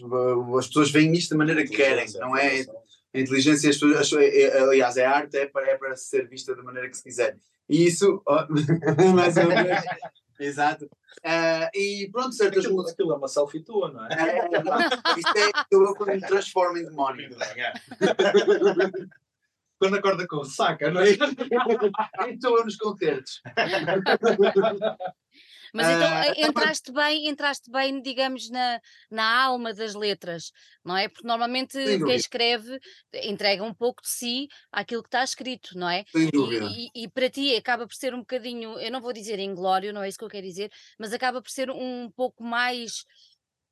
[0.59, 2.64] as pessoas veem isto da maneira que querem, não é?
[3.14, 6.55] A inteligência, as pessoas, é, é, aliás, é arte, é para, é para ser vista
[6.55, 7.37] da maneira que se quiser.
[7.68, 8.46] E isso, oh,
[9.14, 9.83] mais uma vez,
[10.40, 10.87] exato.
[11.25, 12.94] Uh, e pronto, certas músicas.
[12.94, 14.09] Aquilo é uma selfie tua, não é?
[14.12, 17.31] é, é, é Isto é eu quando me transformo em demónio.
[19.79, 21.11] quando acorda com saca, não é?
[21.11, 23.42] Estou eu nos concertos.
[25.72, 28.80] Mas então uh, entraste bem, entraste bem, digamos, na,
[29.11, 30.52] na alma das letras,
[30.85, 31.08] não é?
[31.08, 32.78] Porque normalmente quem escreve
[33.24, 36.04] entrega um pouco de si àquilo que está escrito, não é?
[36.12, 36.66] Sem dúvida.
[36.66, 39.92] E, e, e, para ti acaba por ser um bocadinho, eu não vou dizer inglório,
[39.92, 43.04] não é isso que eu quero dizer, mas acaba por ser um pouco mais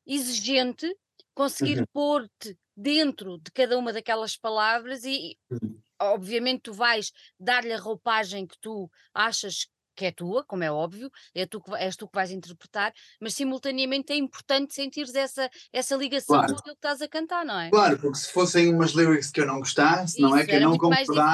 [0.07, 0.91] exigente
[1.35, 1.87] conseguir uhum.
[1.93, 5.79] pôr-te dentro de cada uma daquelas palavras e, uhum.
[6.01, 9.69] obviamente, tu vais dar-lhe a roupagem que tu achas
[10.01, 13.35] que é tua, como é óbvio, é tu que, és tu que vais interpretar, mas
[13.35, 16.55] simultaneamente é importante sentires essa, essa ligação Claro.
[16.55, 17.69] com aquilo que estás a cantar, não é?
[17.69, 20.41] Claro, porque se fossem umas lyrics que eu não gostasse, não é?
[20.41, 20.79] Isso, Que eu não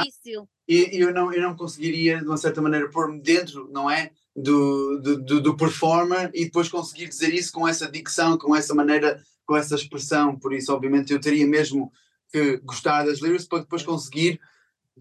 [0.02, 0.48] difícil.
[0.66, 4.10] e eu não, eu não conseguiria, de uma certa maneira, pôr-me dentro, não é?
[4.34, 8.74] Do, do, do, do performer e depois conseguir dizer isso com essa dicção, com essa
[8.74, 10.36] maneira, com essa expressão.
[10.36, 11.92] Por isso, obviamente, eu teria mesmo
[12.32, 14.40] que gostar das lyrics para depois conseguir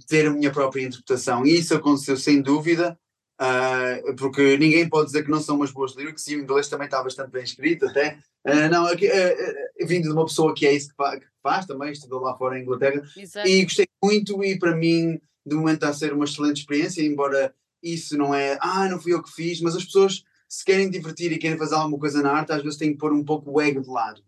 [0.07, 1.45] ter a minha própria interpretação.
[1.45, 2.97] E isso aconteceu sem dúvida,
[3.39, 6.85] ah, porque ninguém pode dizer que não são umas boas lyrics e o inglês também
[6.85, 8.17] está bastante bem escrito, até.
[8.43, 11.65] Ah, não, aqui, ah, vindo de uma pessoa que é isso que fa- que faz
[11.65, 13.47] também, estudou lá fora em Inglaterra, Exato.
[13.47, 17.53] e gostei muito e para mim de momento está a ser uma excelente experiência, embora
[17.83, 21.31] isso não é, ah, não fui eu que fiz, mas as pessoas se querem divertir
[21.31, 23.61] e querem fazer alguma coisa na arte, às vezes têm que pôr um pouco o
[23.61, 24.23] ego de lado.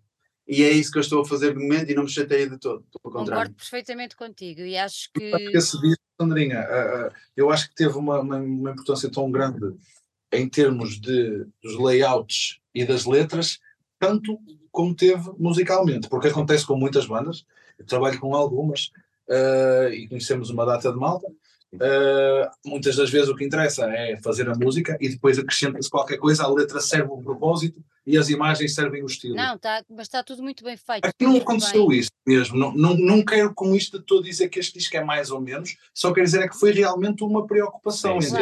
[0.48, 2.58] E é isso que eu estou a fazer de momento e não me chateia de
[2.58, 3.54] todo, pelo Concordo contrário.
[3.54, 5.32] perfeitamente contigo e acho que.
[5.34, 5.58] Acho que
[6.19, 9.75] Sandrinha, ah, ah, eu acho que teve uma, uma, uma importância tão grande
[10.32, 13.60] em termos de, dos layouts e das letras,
[13.99, 14.39] tanto
[14.71, 17.45] como teve musicalmente, porque acontece com muitas bandas,
[17.77, 18.91] eu trabalho com algumas
[19.30, 21.27] ah, e conhecemos uma data de malta.
[21.82, 26.17] Ah, muitas das vezes o que interessa é fazer a música e depois acrescenta-se qualquer
[26.17, 29.36] coisa, a letra serve um propósito e as imagens servem o estilo.
[29.36, 31.06] Não, tá, mas está tudo muito bem feito.
[31.06, 31.99] Aqui não aconteceu bem.
[31.99, 32.58] isso mesmo.
[32.58, 35.41] Não, não, não quero com isto de todo dizer que este disco é mais ou
[35.41, 38.36] menos, só quero dizer é que foi realmente uma preocupação, Sim?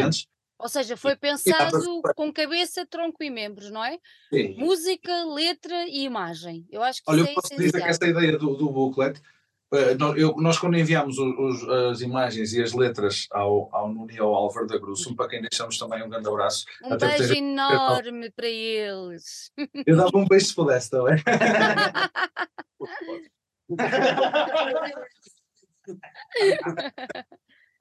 [0.57, 3.99] Ou seja, foi pensado com cabeça, tronco e membros, não é?
[4.29, 4.55] Sim.
[4.57, 6.65] Música, letra e imagem.
[6.71, 9.21] Eu acho que Olha, eu é posso dizer que essa ideia do, do booklet,
[10.17, 14.19] eu- nós quando enviámos o- os- as imagens e as letras ao, ao Nuno e
[14.19, 17.39] ao Álvaro da Grussum, para quem deixamos também um grande abraço, Um até beijo ter-
[17.39, 19.51] enorme para eles.
[19.85, 21.15] eu dava um beijo se pudesse também.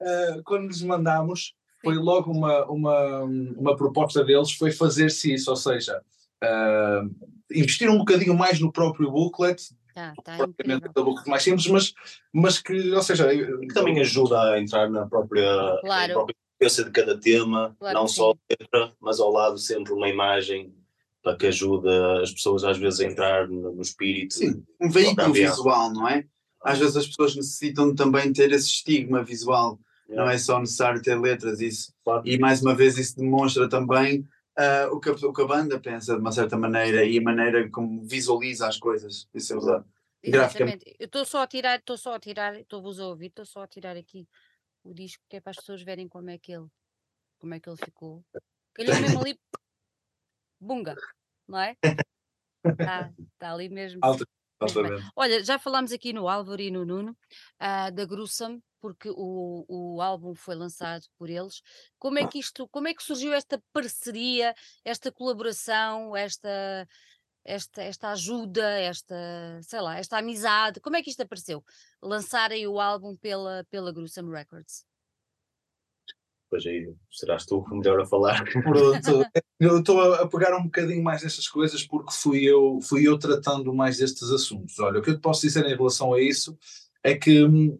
[0.01, 5.55] Eh, quando lhes mandámos, foi logo uma, uma, uma proposta deles, foi fazer-se isso, ou
[5.55, 6.01] seja,
[6.43, 7.01] eh,
[7.53, 9.61] investir um bocadinho mais no próprio booklet,
[9.95, 11.05] Tá, tá propriamente incrível.
[11.05, 11.93] booklet mais simples, mas,
[12.33, 16.13] mas que, ou seja, que também ajuda a entrar na própria, Claro.
[16.13, 20.75] própria cabeça de cada tema, Claro não só letra, mas ao lado sempre uma imagem
[21.23, 21.87] para que ajude
[22.21, 24.33] as pessoas às vezes a entrar no, no espírito.
[24.33, 26.25] Sim, um veículo visual, não é?
[26.61, 29.79] Às vezes as pessoas necessitam também ter esse estigma visual,
[30.09, 31.93] não é só necessário ter letras, isso.
[32.03, 32.21] Claro.
[32.25, 34.27] E mais uma vez isso demonstra também
[34.57, 37.21] ah, o, que a, o que a banda pensa de uma certa maneira e a
[37.21, 39.27] maneira como visualiza as coisas.
[39.33, 39.85] Isso é verdade.
[40.23, 40.83] Graficamente.
[40.85, 40.95] Exatamente.
[40.99, 43.67] Eu estou só a tirar, estou só a tirar, estou-vos a ouvir, estou só a
[43.67, 44.27] tirar aqui
[44.83, 46.67] o disco que é para as pessoas verem como é que ele,
[47.39, 48.23] como é que ele ficou.
[48.73, 49.39] Calhou mesmo ali,
[50.59, 50.95] bunga,
[51.47, 51.77] não é?
[52.63, 53.99] Está tá ali mesmo.
[54.03, 54.25] Alta-
[55.15, 57.17] Olha, já falámos aqui no Álvaro e no Nuno,
[57.59, 61.61] ah, da Gruesome, porque o, o álbum foi lançado por eles.
[61.97, 66.87] Como é que isto, como é que surgiu esta parceria, esta colaboração, esta,
[67.43, 69.15] esta, esta ajuda, esta,
[69.61, 70.79] sei lá, esta amizade?
[70.79, 71.63] Como é que isto apareceu?
[72.01, 74.85] Lançarem o álbum pela, pela Gruesome Records.
[76.55, 78.43] Depois aí serás tu o melhor a falar.
[78.63, 79.25] Pronto,
[79.59, 83.73] eu estou a, pegar um bocadinho mais nessas coisas porque fui eu, fui eu tratando
[83.73, 84.79] mais destes assuntos.
[84.79, 86.57] Olha, o que eu te posso dizer em relação a isso
[87.03, 87.77] é que hum,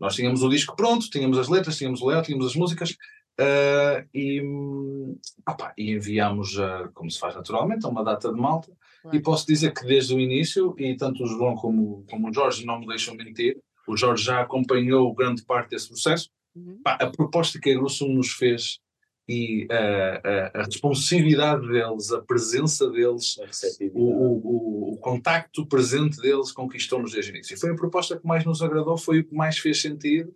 [0.00, 2.96] nós tínhamos o disco pronto, tínhamos as letras, tínhamos o layout, tínhamos as músicas
[3.38, 6.56] ah, e, hum, opá, e enviámos,
[6.94, 8.72] como se faz naturalmente, a uma data de malta.
[9.02, 9.16] Claro.
[9.16, 12.64] E posso dizer que desde o início, e tanto o João como, como o Jorge
[12.64, 16.30] não me deixam mentir, o Jorge já acompanhou grande parte desse processo.
[16.56, 16.80] Uhum.
[16.84, 18.80] A proposta que a Grussum nos fez
[19.28, 25.66] e eh, a, a responsabilidade deles, a presença deles, A o, o, o, o contacto
[25.66, 27.58] presente deles conquistou-nos desde o início.
[27.58, 30.34] Foi a proposta que mais nos agradou, foi o que mais fez sentido.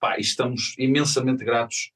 [0.00, 1.92] Pá, e estamos imensamente gratos.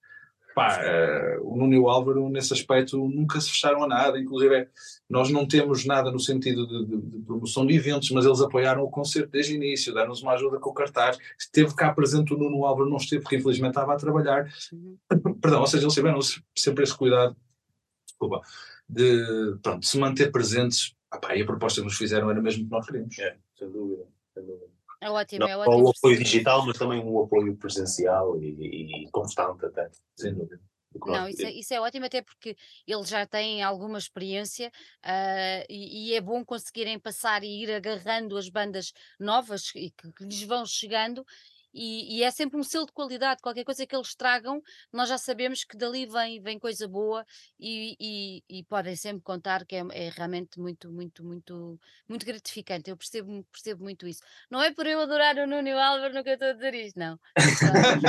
[0.54, 4.18] Pá, eh, o Nuno e o Álvaro, nesse aspecto, nunca se fecharam a nada.
[4.20, 4.68] Inclusive,
[5.10, 8.82] nós não temos nada no sentido de, de- de promoção de eventos, mas eles apoiaram
[8.84, 11.18] o concerto desde o início, deram-nos uma ajuda com o cartaz.
[11.36, 14.48] Esteve cá presente o Nuno Álvaro, não esteve, porque infelizmente estava a trabalhar.
[15.40, 16.20] Perdão, ou seja, eles tiveram
[16.56, 17.36] sempre esse cuidado,
[18.06, 18.40] desculpa,
[18.88, 20.94] de pronto, se manter presentes.
[21.10, 23.18] Ah, pá, e a proposta que nos fizeram era mesmo que nós queríamos.
[23.18, 24.04] É, sem dúvida.
[25.04, 25.08] Dúvida.
[25.08, 25.84] É ótimo, Não é ótimo.
[25.84, 29.90] o apoio digital, mas também um apoio presencial e, e constante até.
[30.16, 30.60] Sem dúvida.
[30.92, 34.70] Que nós Não, isso é, isso é ótimo, até porque eles já têm alguma experiência
[35.02, 40.12] ah, e, e é bom conseguirem passar e ir agarrando as bandas novas e que,
[40.12, 41.24] que lhes vão chegando.
[41.74, 45.18] E, e é sempre um selo de qualidade, qualquer coisa que eles tragam, nós já
[45.18, 47.26] sabemos que dali vem, vem coisa boa
[47.58, 47.96] e,
[48.48, 52.90] e- e podem sempre contar que é, é realmente muito, muito, muito, muito gratificante.
[52.90, 54.22] Eu percebo, percebo muito isso.
[54.50, 56.98] Não é por eu adorar o Nuno Álvaro no que eu estou a dizer isto,
[56.98, 57.18] não.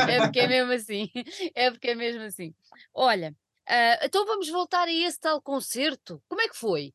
[0.08, 1.10] É porque é mesmo assim.
[1.56, 2.54] É porque é mesmo assim.
[2.94, 3.36] Olha,
[3.68, 6.22] Ah, então vamos voltar a esse tal concerto.
[6.28, 6.94] Como é que foi?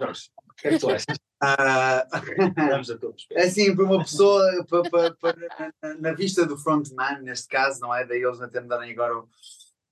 [0.00, 0.30] Jorge,
[0.62, 1.18] que é que tu achas?
[1.42, 2.06] Ah,
[2.70, 3.26] Vamos a todos.
[3.32, 7.80] É assim, para uma pessoa, para, para- para- na, na vista do frontman, neste caso,
[7.80, 8.06] não é?
[8.06, 9.28] Daí eles até me darem agora o.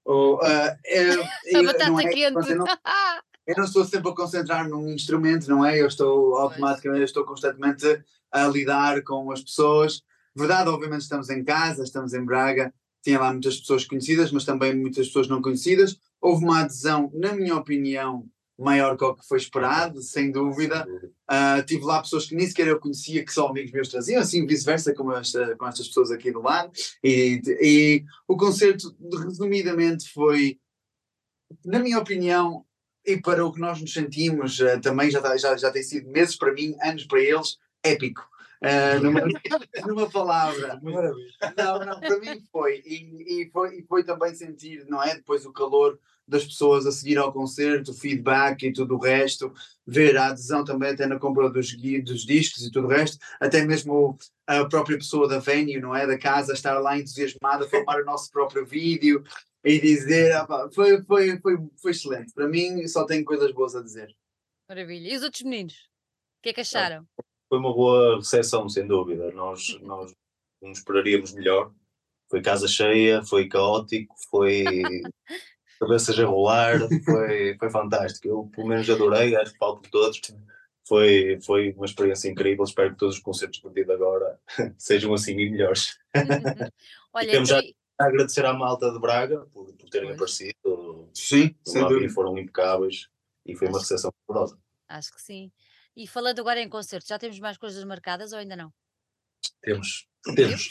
[0.04, 2.08] o ah, eu, A eu- batata não é?
[2.08, 2.54] quente.
[2.54, 2.66] Não,
[3.46, 5.80] eu não estou sempre a concentrar num instrumento, não é?
[5.80, 10.02] Eu estou automaticamente, eu estou constantemente a lidar com as pessoas.
[10.36, 14.74] Verdade, obviamente, estamos em casa, estamos em Braga, tinha lá muitas pessoas conhecidas, mas também
[14.76, 15.98] muitas pessoas não conhecidas.
[16.20, 18.24] Houve uma adesão, na minha opinião,
[18.60, 20.86] maior que o que foi esperado, sem dúvida.
[21.30, 24.46] Uh, tive lá pessoas que nem sequer eu conhecia, que só amigos meus traziam, assim
[24.46, 26.70] vice-versa, como esta, com estas pessoas aqui do lado.
[27.02, 28.94] E, e o concerto,
[29.24, 30.58] resumidamente, foi,
[31.64, 32.64] na minha opinião,
[33.04, 36.10] e para o que nós nos sentimos, uh, também já, tá- já, já tem sido
[36.10, 38.29] meses para mim, anos para eles, épico.
[38.62, 39.20] Uh, numa,
[39.86, 40.78] numa palavra.
[40.82, 42.82] Não, não, para mim foi.
[42.84, 43.78] E, e foi.
[43.78, 45.14] e foi também sentir, não é?
[45.14, 45.98] Depois o calor
[46.30, 49.52] das pessoas a seguir ao concerto, o feedback e tudo o resto,
[49.84, 53.64] ver a adesão também até na compra dos, dos discos e tudo o resto, até
[53.64, 56.06] mesmo a própria pessoa da venue, não é?
[56.06, 59.24] Da casa, estar lá entusiasmada, filmar o nosso próprio vídeo
[59.64, 62.32] e dizer, ah pá, foi, foi, foi, foi excelente.
[62.32, 64.14] Para mim, só tenho coisas boas a dizer.
[64.68, 65.12] Maravilha.
[65.12, 65.74] E os outros meninos?
[65.74, 67.06] O que é que acharam?
[67.50, 69.32] Foi uma boa recepção, sem dúvida.
[69.32, 70.14] Nós, nós
[70.62, 71.72] não esperaríamos melhor.
[72.30, 74.62] Foi casa cheia, foi caótico, foi
[75.80, 78.28] cabeças a rolar, foi, foi fantástico.
[78.28, 80.20] Eu, pelo menos, adorei, acho que falo por todos.
[80.86, 82.62] Foi, foi uma experiência incrível.
[82.64, 84.38] Espero que todos os concertos a partir de agora
[84.78, 85.98] sejam assim e melhores.
[87.12, 90.16] Olha, temos já- e- Agradecer à malta de Braga por, por terem Pois.
[90.16, 91.10] aparecido.
[91.12, 92.08] Sim, sem dúvida.
[92.14, 93.08] foram impecáveis
[93.44, 94.56] e foi uma recepção poderosa.
[94.88, 95.52] acho que sim.
[95.96, 98.72] E falando agora em concertos, já temos mais coisas marcadas ou ainda não?
[99.62, 100.70] Temos, temos.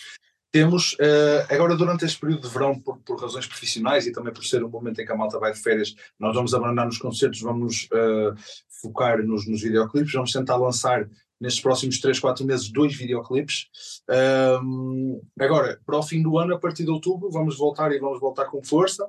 [0.51, 4.43] Temos, eh, agora durante este período de verão, por, por razões profissionais e também por
[4.43, 7.39] ser um momento em que a malta vai de férias, nós vamos abandonar nos concertos,
[7.39, 8.33] vamos eh,
[8.81, 11.07] focar nos, nos videoclipes, vamos tentar lançar
[11.39, 13.67] nestes próximos 3, 4 meses dois videoclipes.
[14.09, 18.19] Ahm, agora, para o fim do ano, a partir de outubro, vamos voltar e vamos
[18.19, 19.07] voltar com força.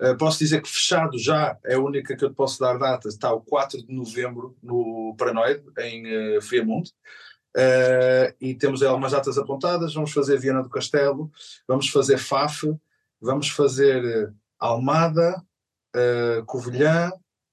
[0.00, 3.06] Eh, posso dizer que fechado já, é a única que eu te posso dar data,
[3.06, 6.88] está o 4 de novembro no Paranoide, em eh, Friamundo.
[7.56, 9.92] Uh, e temos aí algumas datas apontadas.
[9.92, 11.30] Vamos fazer Viana do Castelo,
[11.66, 12.62] vamos fazer Faf,
[13.20, 15.42] vamos fazer eh, Almada,
[15.96, 17.10] uh, Covilhã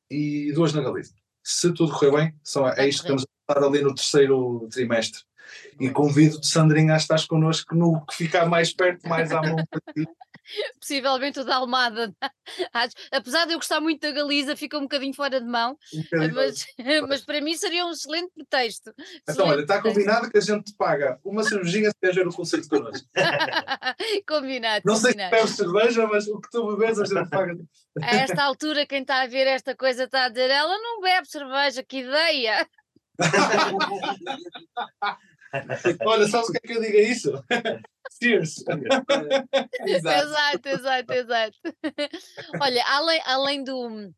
[0.09, 1.15] e duas na Galiza.
[1.43, 5.21] Se tudo correr bem, são, é isto que estamos a estar ali no terceiro trimestre.
[5.79, 9.81] E convido-te, Sandrinha, a estar connosco no que ficar mais perto, mais à mão para
[9.93, 10.07] ti.
[10.79, 12.13] Possivelmente o da Almada.
[12.73, 16.33] Acho- Apesar de eu gostar muito da Galiza, fica um bocadinho fora de mão, Um
[16.33, 16.65] mas,
[17.07, 18.93] mas para mim seria um excelente pretexto.
[19.29, 19.83] Então, olha, Excelente está pretexto.
[20.05, 23.07] combinado que a gente te paga uma cervejinha se viajar o concerto connosco.
[24.27, 25.35] combinado, Não sei se combinado.
[25.35, 27.55] bebes cerveja, mas o que tu bebes a gente paga.
[28.01, 31.27] A esta altura, quem está a ver esta coisa está a dizer: ela não bebe
[31.27, 32.67] cerveja, que ideia!
[36.05, 37.31] Olha, sabes o que é que eu digo a isso?
[38.21, 38.63] Cheers!
[39.85, 41.57] Exato, exato, exato.
[42.61, 44.13] Olha, além, além do.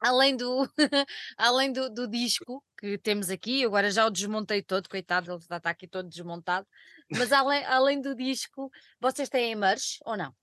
[0.00, 0.68] Além do,
[1.38, 5.56] além do, do disco que temos aqui, agora já o desmontei todo, coitado, ele já
[5.56, 6.66] está aqui todo desmontado.
[7.10, 10.34] Mas além, além do disco, vocês têm merch ou não?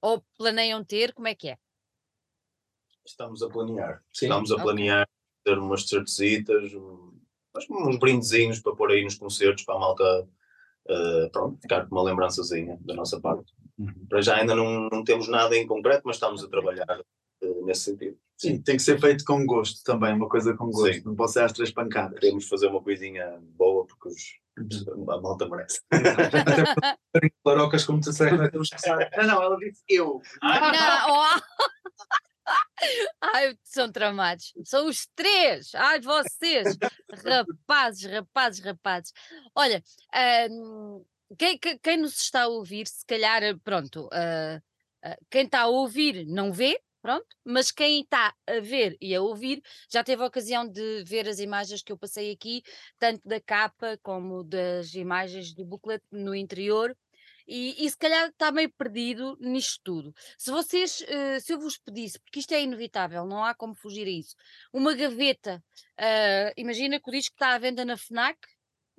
[0.00, 1.12] Ou planeiam ter?
[1.12, 1.58] Como é que é?
[3.06, 4.02] Estamos a planear.
[4.12, 4.26] Sim.
[4.26, 5.08] Estamos a planear
[5.44, 5.86] ter umas
[6.74, 7.07] um- mas
[7.70, 10.28] uns brindezinhos para pôr aí nos concertos para a malta
[10.88, 13.52] eh, pronto, ficar com uma lembrançazinha da nossa parte.
[13.78, 14.06] Uhum.
[14.08, 17.00] Para já ainda não, não temos nada em concreto, mas estamos a trabalhar
[17.42, 18.16] eh, nesse sentido.
[18.38, 20.94] Sim, tem que ser feito com gosto também, uma coisa com gosto.
[20.94, 21.02] Sim.
[21.04, 22.18] Não pode ser às três pancadas.
[22.18, 24.38] Queremos fazer uma coisinha boa porque os,
[25.10, 25.80] a malta merece.
[27.44, 28.88] Larocas, como tu disseste, nós temos que.
[28.88, 30.22] Não, não, ela disse eu.
[30.42, 31.40] Não, oh!
[33.20, 34.52] Ai, são tramados.
[34.64, 35.74] São os três.
[35.74, 36.76] Ai, vocês.
[37.24, 39.12] Rapazes, rapazes, rapazes.
[39.54, 39.82] Olha,
[40.12, 41.02] ahm,
[41.38, 44.60] quem, quem- nos está a ouvir, se calhar, pronto, ah,
[45.02, 49.20] ah, quem está a ouvir não vê, pronto, mas quem está a ver e a
[49.22, 52.62] ouvir já teve a ocasião de ver as imagens que eu passei aqui,
[52.98, 56.96] tanto da capa como das imagens do booklet no interior.
[57.48, 60.14] E, e se calhar está meio perdido nisto tudo.
[60.36, 64.06] Se vocês, eh, se eu vos pedisse, porque isto é inevitável, não há como fugir
[64.06, 64.36] a isso,
[64.70, 65.64] uma gaveta,
[65.98, 68.36] ah, imagina que o disco está à venda na FNAC,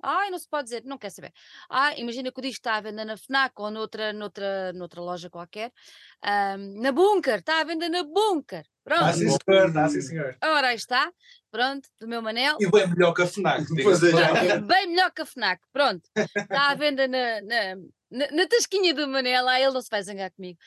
[0.02, 1.32] ai, não se pode dizer, não quer saber.
[1.68, 5.30] Ah, imagina que o disco está à venda na FNAC ou noutra, noutra, noutra loja
[5.30, 5.72] qualquer,
[6.20, 10.36] ah, na Bunker, está à venda na Bunker, pronto, Ah, sim, senhor, está, sim, senhor.
[10.42, 11.08] ora aí está,
[11.52, 13.64] pronto, do meu Manel, E bem melhor que a FNAC.
[13.80, 14.10] Pois é.
[14.48, 16.02] é bem melhor que a FNAC, pronto.
[16.16, 17.76] Está à venda na, na,
[18.10, 20.58] na, na tasquinha do Manel, ah, ele não se vai zangar comigo.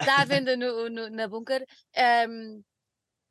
[0.00, 1.66] Está à venda no, no- na Bunker.
[1.96, 2.62] Ahm,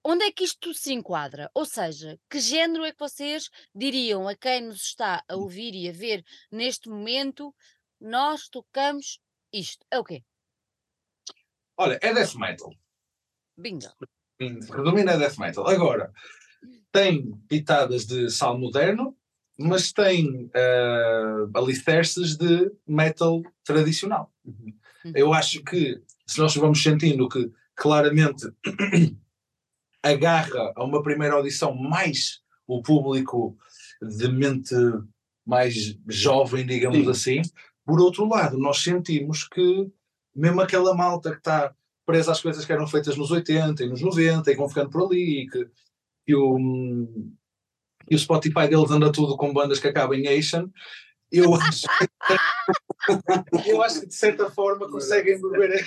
[0.04, 1.50] onde é que isto se enquadra?
[1.54, 5.90] Ou seja, que género é que vocês diriam a quem nos está a ouvir e
[5.90, 7.54] a ver neste momento?
[8.00, 9.20] Nós tocamos
[9.52, 9.86] isto.
[9.92, 10.24] É o quê?
[11.78, 12.74] Olha, é death metal.
[13.58, 13.88] Bingo.
[14.40, 15.68] É death metal.
[15.68, 16.12] Agora,
[16.92, 19.18] tem pitadas de sal moderno,
[19.60, 24.32] mas tem eh, alicerces de metal tradicional.
[25.14, 28.50] Eu acho que, se nós vamos sentindo que claramente
[30.02, 33.58] agarra a uma primeira audição mais o público
[34.02, 34.76] de mente
[35.46, 37.10] mais jovem, digamos Sim.
[37.10, 37.42] assim,
[37.86, 39.92] por outro lado, nós sentimos que
[40.34, 41.74] mesmo aquela malta que está
[42.06, 45.06] presa às coisas que eram feitas nos 80 e nos 90 e vão ficando por
[45.06, 45.68] ali e que,
[46.26, 46.58] que o,
[48.10, 50.70] e o Spotify deles anda tudo com bandas que acabam em Asian,
[51.32, 51.86] eu acho,
[53.68, 55.86] eu acho que de certa forma conseguem beber,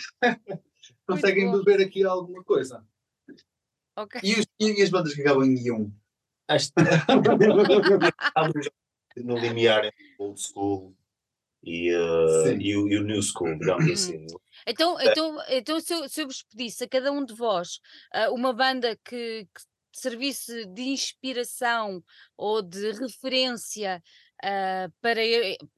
[1.06, 2.84] conseguem beber aqui alguma coisa.
[3.96, 4.20] Ok.
[4.22, 5.92] E, os- e as bandas que acabam em um?
[6.48, 6.82] Acho que
[8.26, 8.68] estamos
[9.16, 10.94] no limiar entre o old school
[11.64, 11.90] e,
[12.44, 12.58] Sim.
[12.60, 14.26] e, o, e o new school, digamos assim.
[14.66, 17.80] Então, então, então se, eu, se eu vos pedisse a cada um de vós
[18.12, 19.60] ah, uma banda que, que
[19.98, 22.02] servisse de inspiração
[22.36, 24.02] ou de referência
[24.44, 25.20] ah, para,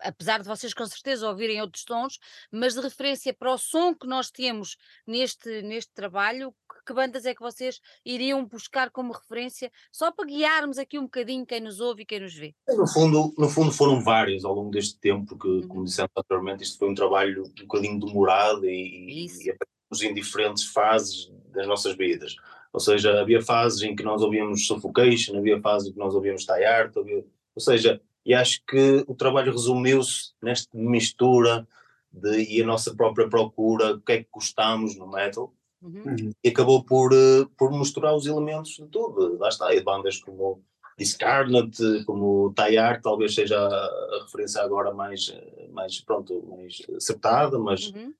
[0.00, 2.18] apesar de vocês com certeza ouvirem outros tons,
[2.50, 7.26] mas de referência para o som que nós temos neste, neste trabalho, que, que bandas
[7.26, 11.78] é que vocês iriam buscar como referência, só para guiarmos aqui um bocadinho quem nos
[11.78, 12.54] ouve e quem nos vê?
[12.68, 15.68] No fundo, no fundo foram vários ao longo deste tempo, porque, Uhum.
[15.68, 19.42] como dissemos anteriormente, isto foi um trabalho um bocadinho demorado e, Isso.
[19.42, 22.34] e em diferentes fases das nossas vidas.
[22.74, 26.44] Ou seja, havia fases em que nós ouvíamos Suffocation, havia fases em que nós ouvíamos
[26.44, 31.66] Tie Art, havia- ou seja, e acho que o trabalho resumiu-se nesta mistura
[32.12, 36.30] de, e a nossa própria procura, o que é que gostamos no metal, Uhum.
[36.42, 39.36] e acabou por, eh, por misturar os elementos de tudo.
[39.38, 40.60] Lá está, e bandas como
[40.98, 47.58] Discarnate, como Tie Art, talvez seja a referência agora mais, eh, mais pronto, mais acertada,
[47.58, 48.14] mas Uhum.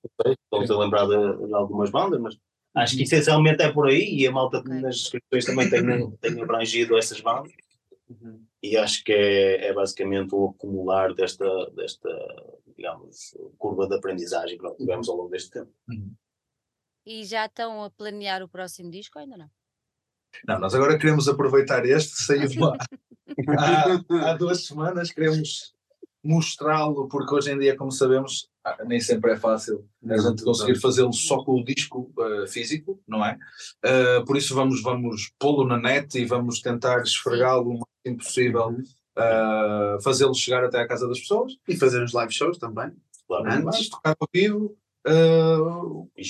[0.52, 2.38] estamos a lembrar de, de algumas bandas, mas
[2.74, 4.72] acho que essencialmente é por aí e a malta Ok.
[4.80, 7.52] nas descrições também tem, tem abrangido essas bandas
[8.62, 12.08] e acho que é, é basicamente um acumular desta, desta,
[12.76, 15.72] digamos, curva de aprendizagem que nós tivemos ao longo deste tempo.
[17.06, 19.50] E já estão a planear o próximo disco ou ainda não?
[20.48, 22.76] Não, nós agora queremos aproveitar este, saiu de lá
[23.58, 25.74] há, há duas semanas, queremos
[26.22, 28.48] mostrá-lo, porque hoje em dia, como sabemos,
[28.86, 33.24] nem sempre é fácil a gente conseguir fazê-lo só com o disco ah, físico, não
[33.24, 33.38] é?
[33.84, 38.76] Ah, por isso vamos, vamos pô-lo na net e vamos tentar esfregá-lo o máximo possível,
[39.16, 41.52] ah, fazê-lo chegar até à casa das pessoas.
[41.68, 42.90] E fazer os live shows também.
[43.26, 43.88] Claro, Antes.
[43.88, 44.76] Tocar ao vivo.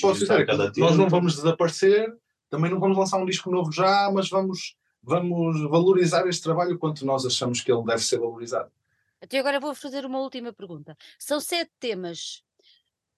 [0.01, 0.45] posso dizer
[0.77, 2.13] nós não vamos desaparecer,
[2.49, 7.05] também não vamos lançar um disco novo já, mas vamos, vamos valorizar este trabalho quanto
[7.05, 8.69] nós achamos que ele deve ser valorizado.
[9.25, 10.95] Até agora vou fazer uma última pergunta.
[11.17, 12.43] São sete temas,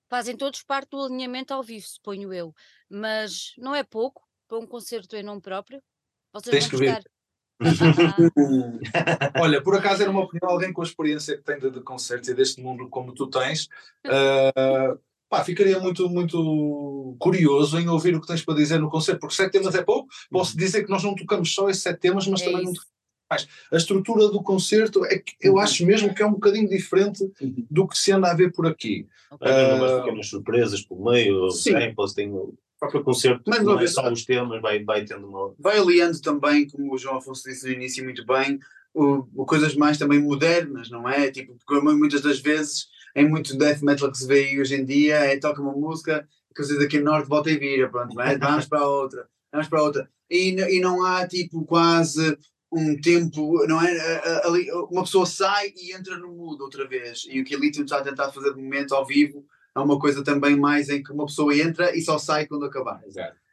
[0.09, 2.55] fazem todos parte do alinhamento ao vivo, suponho eu,
[2.89, 5.83] mas não é pouco para um concerto em nome próprio?
[6.31, 6.93] Vocês Tens vão que ver.
[6.95, 7.11] buscar.
[9.41, 12.29] Olha, por acaso era uma opinião, alguém com a experiência que tem de, de concertos
[12.29, 13.67] e deste mundo como tu tens,
[14.05, 14.97] ah,
[15.27, 19.35] pá, ficaria muito, muito curioso em ouvir o que tens para dizer no concerto, porque
[19.35, 22.41] sete temas é pouco, posso dizer que nós não tocamos só esses sete temas, mas
[22.41, 22.81] É também não isso.
[22.81, 22.96] tocamos mais.
[23.29, 27.29] A estrutura do concerto é que eu acho mesmo que é um bocadinho diferente
[27.69, 29.05] do que se anda a ver por aqui.
[29.31, 31.71] umas Ah, pequenas surpresas pelo meio, Sim.
[31.73, 35.03] samples, tem o próprio concerto, Mais não uma é vez, só os temas, vai, vai
[35.03, 35.53] tendo uma.
[35.59, 38.59] Vai aliando também, como o João Afonso disse no início muito bem,
[38.93, 41.29] o, o coisas mais também modernas, não é?
[41.29, 44.85] Tipo, porque muitas das vezes em muito death metal que se vê aí hoje em
[44.85, 48.37] dia é toca uma música, coisa daqui no norte volta e vira, pronto, é?
[48.37, 50.09] vamos para a outra, vamos para outra.
[50.29, 52.37] E, e não há tipo quase
[52.71, 54.45] um tempo, não é?
[54.45, 57.25] Ali, uma pessoa sai e entra no mood outra vez.
[57.29, 59.45] E o que a Lithium está a tentar fazer de momento ao vivo
[59.77, 63.01] é uma coisa também mais em que uma pessoa entra e só sai quando acabar.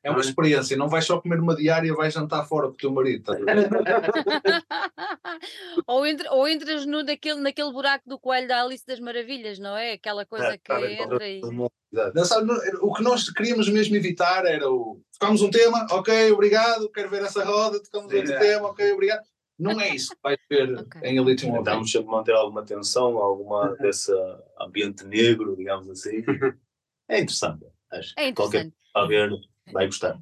[0.03, 2.93] É uma experiência, não vais só comer uma diária, vais jantar fora com o teu
[2.93, 3.33] marido.
[5.87, 9.77] ou, entra- ou entras no, naquele, naquele buraco do coelho da Alice das Maravilhas, não
[9.77, 9.93] é?
[9.93, 11.41] Aquela coisa que entra e.
[11.41, 12.51] Não, sabe,
[12.83, 17.23] o que nós queríamos mesmo evitar era o tocamos um tema, ok, obrigado, quero ver
[17.23, 18.39] essa roda, tocamos Sim, outro é.
[18.39, 19.23] tema, ok, obrigado.
[19.59, 21.01] Não é isso que vais ver Ok.
[21.03, 24.13] em Elite One Tentamos sempre manter alguma tensão, alguma desse
[24.61, 26.23] ambiente negro, digamos assim.
[27.07, 27.67] É interessante.
[27.93, 28.77] Acho É que qualquer interessante.
[28.95, 29.31] a ver
[29.73, 30.19] vai gostar.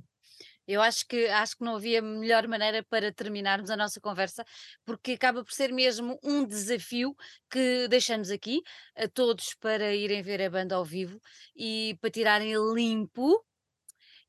[0.67, 4.45] Eu acho que, acho que não havia melhor maneira para terminarmos a nossa conversa,
[4.85, 7.15] porque acaba por ser mesmo um desafio
[7.51, 8.63] que deixamos aqui
[8.97, 11.21] a todos para irem ver a banda ao vivo
[11.57, 13.45] e para tirarem limpo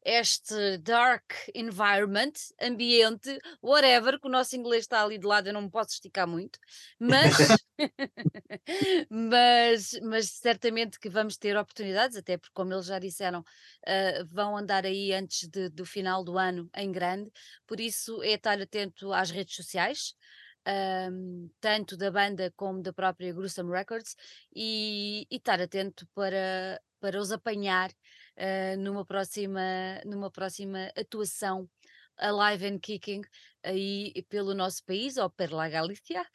[0.06, 5.64] este dark environment, ambiente, whatever, que o nosso inglês está ali de lado, eu não
[5.64, 6.60] me posso esticar muito,
[7.00, 7.34] mas,
[9.10, 14.58] mas, mas certamente que vamos ter oportunidades, até porque, como eles já disseram, uh, vão
[14.58, 17.32] andar aí antes de, do final do ano em grande,
[17.68, 20.16] por isso é estar atento às redes sociais.
[20.66, 24.16] Um, tanto da banda como da própria Gruesome Records
[24.56, 27.92] e, e estar atento para, para os apanhar
[28.38, 29.62] uh, numa, próxima,
[30.06, 31.70] numa próxima atuação
[32.18, 33.22] Alive and Kicking
[33.64, 36.26] aí pelo nosso país ou pela Galícia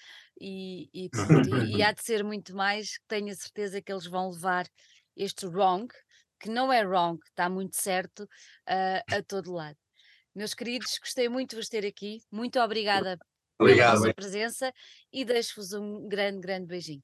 [0.41, 4.31] e, e, e, e há de ser muito mais, tenho a certeza que eles vão
[4.31, 4.67] levar
[5.17, 5.89] este wrong,
[6.41, 9.77] que não é wrong, está muito certo uh, a todo lado.
[10.35, 13.19] Meus queridos, gostei muito de vos ter aqui, muito obrigada
[13.59, 14.73] Obrigado, pela vossa presença
[15.13, 17.03] e deixo-vos um grande, grande beijinho.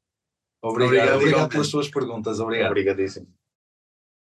[0.62, 2.40] Obrigado, obrigado, obrigado pelas suas perguntas.
[2.40, 2.70] Obrigado.
[2.70, 3.26] Obrigadíssimo.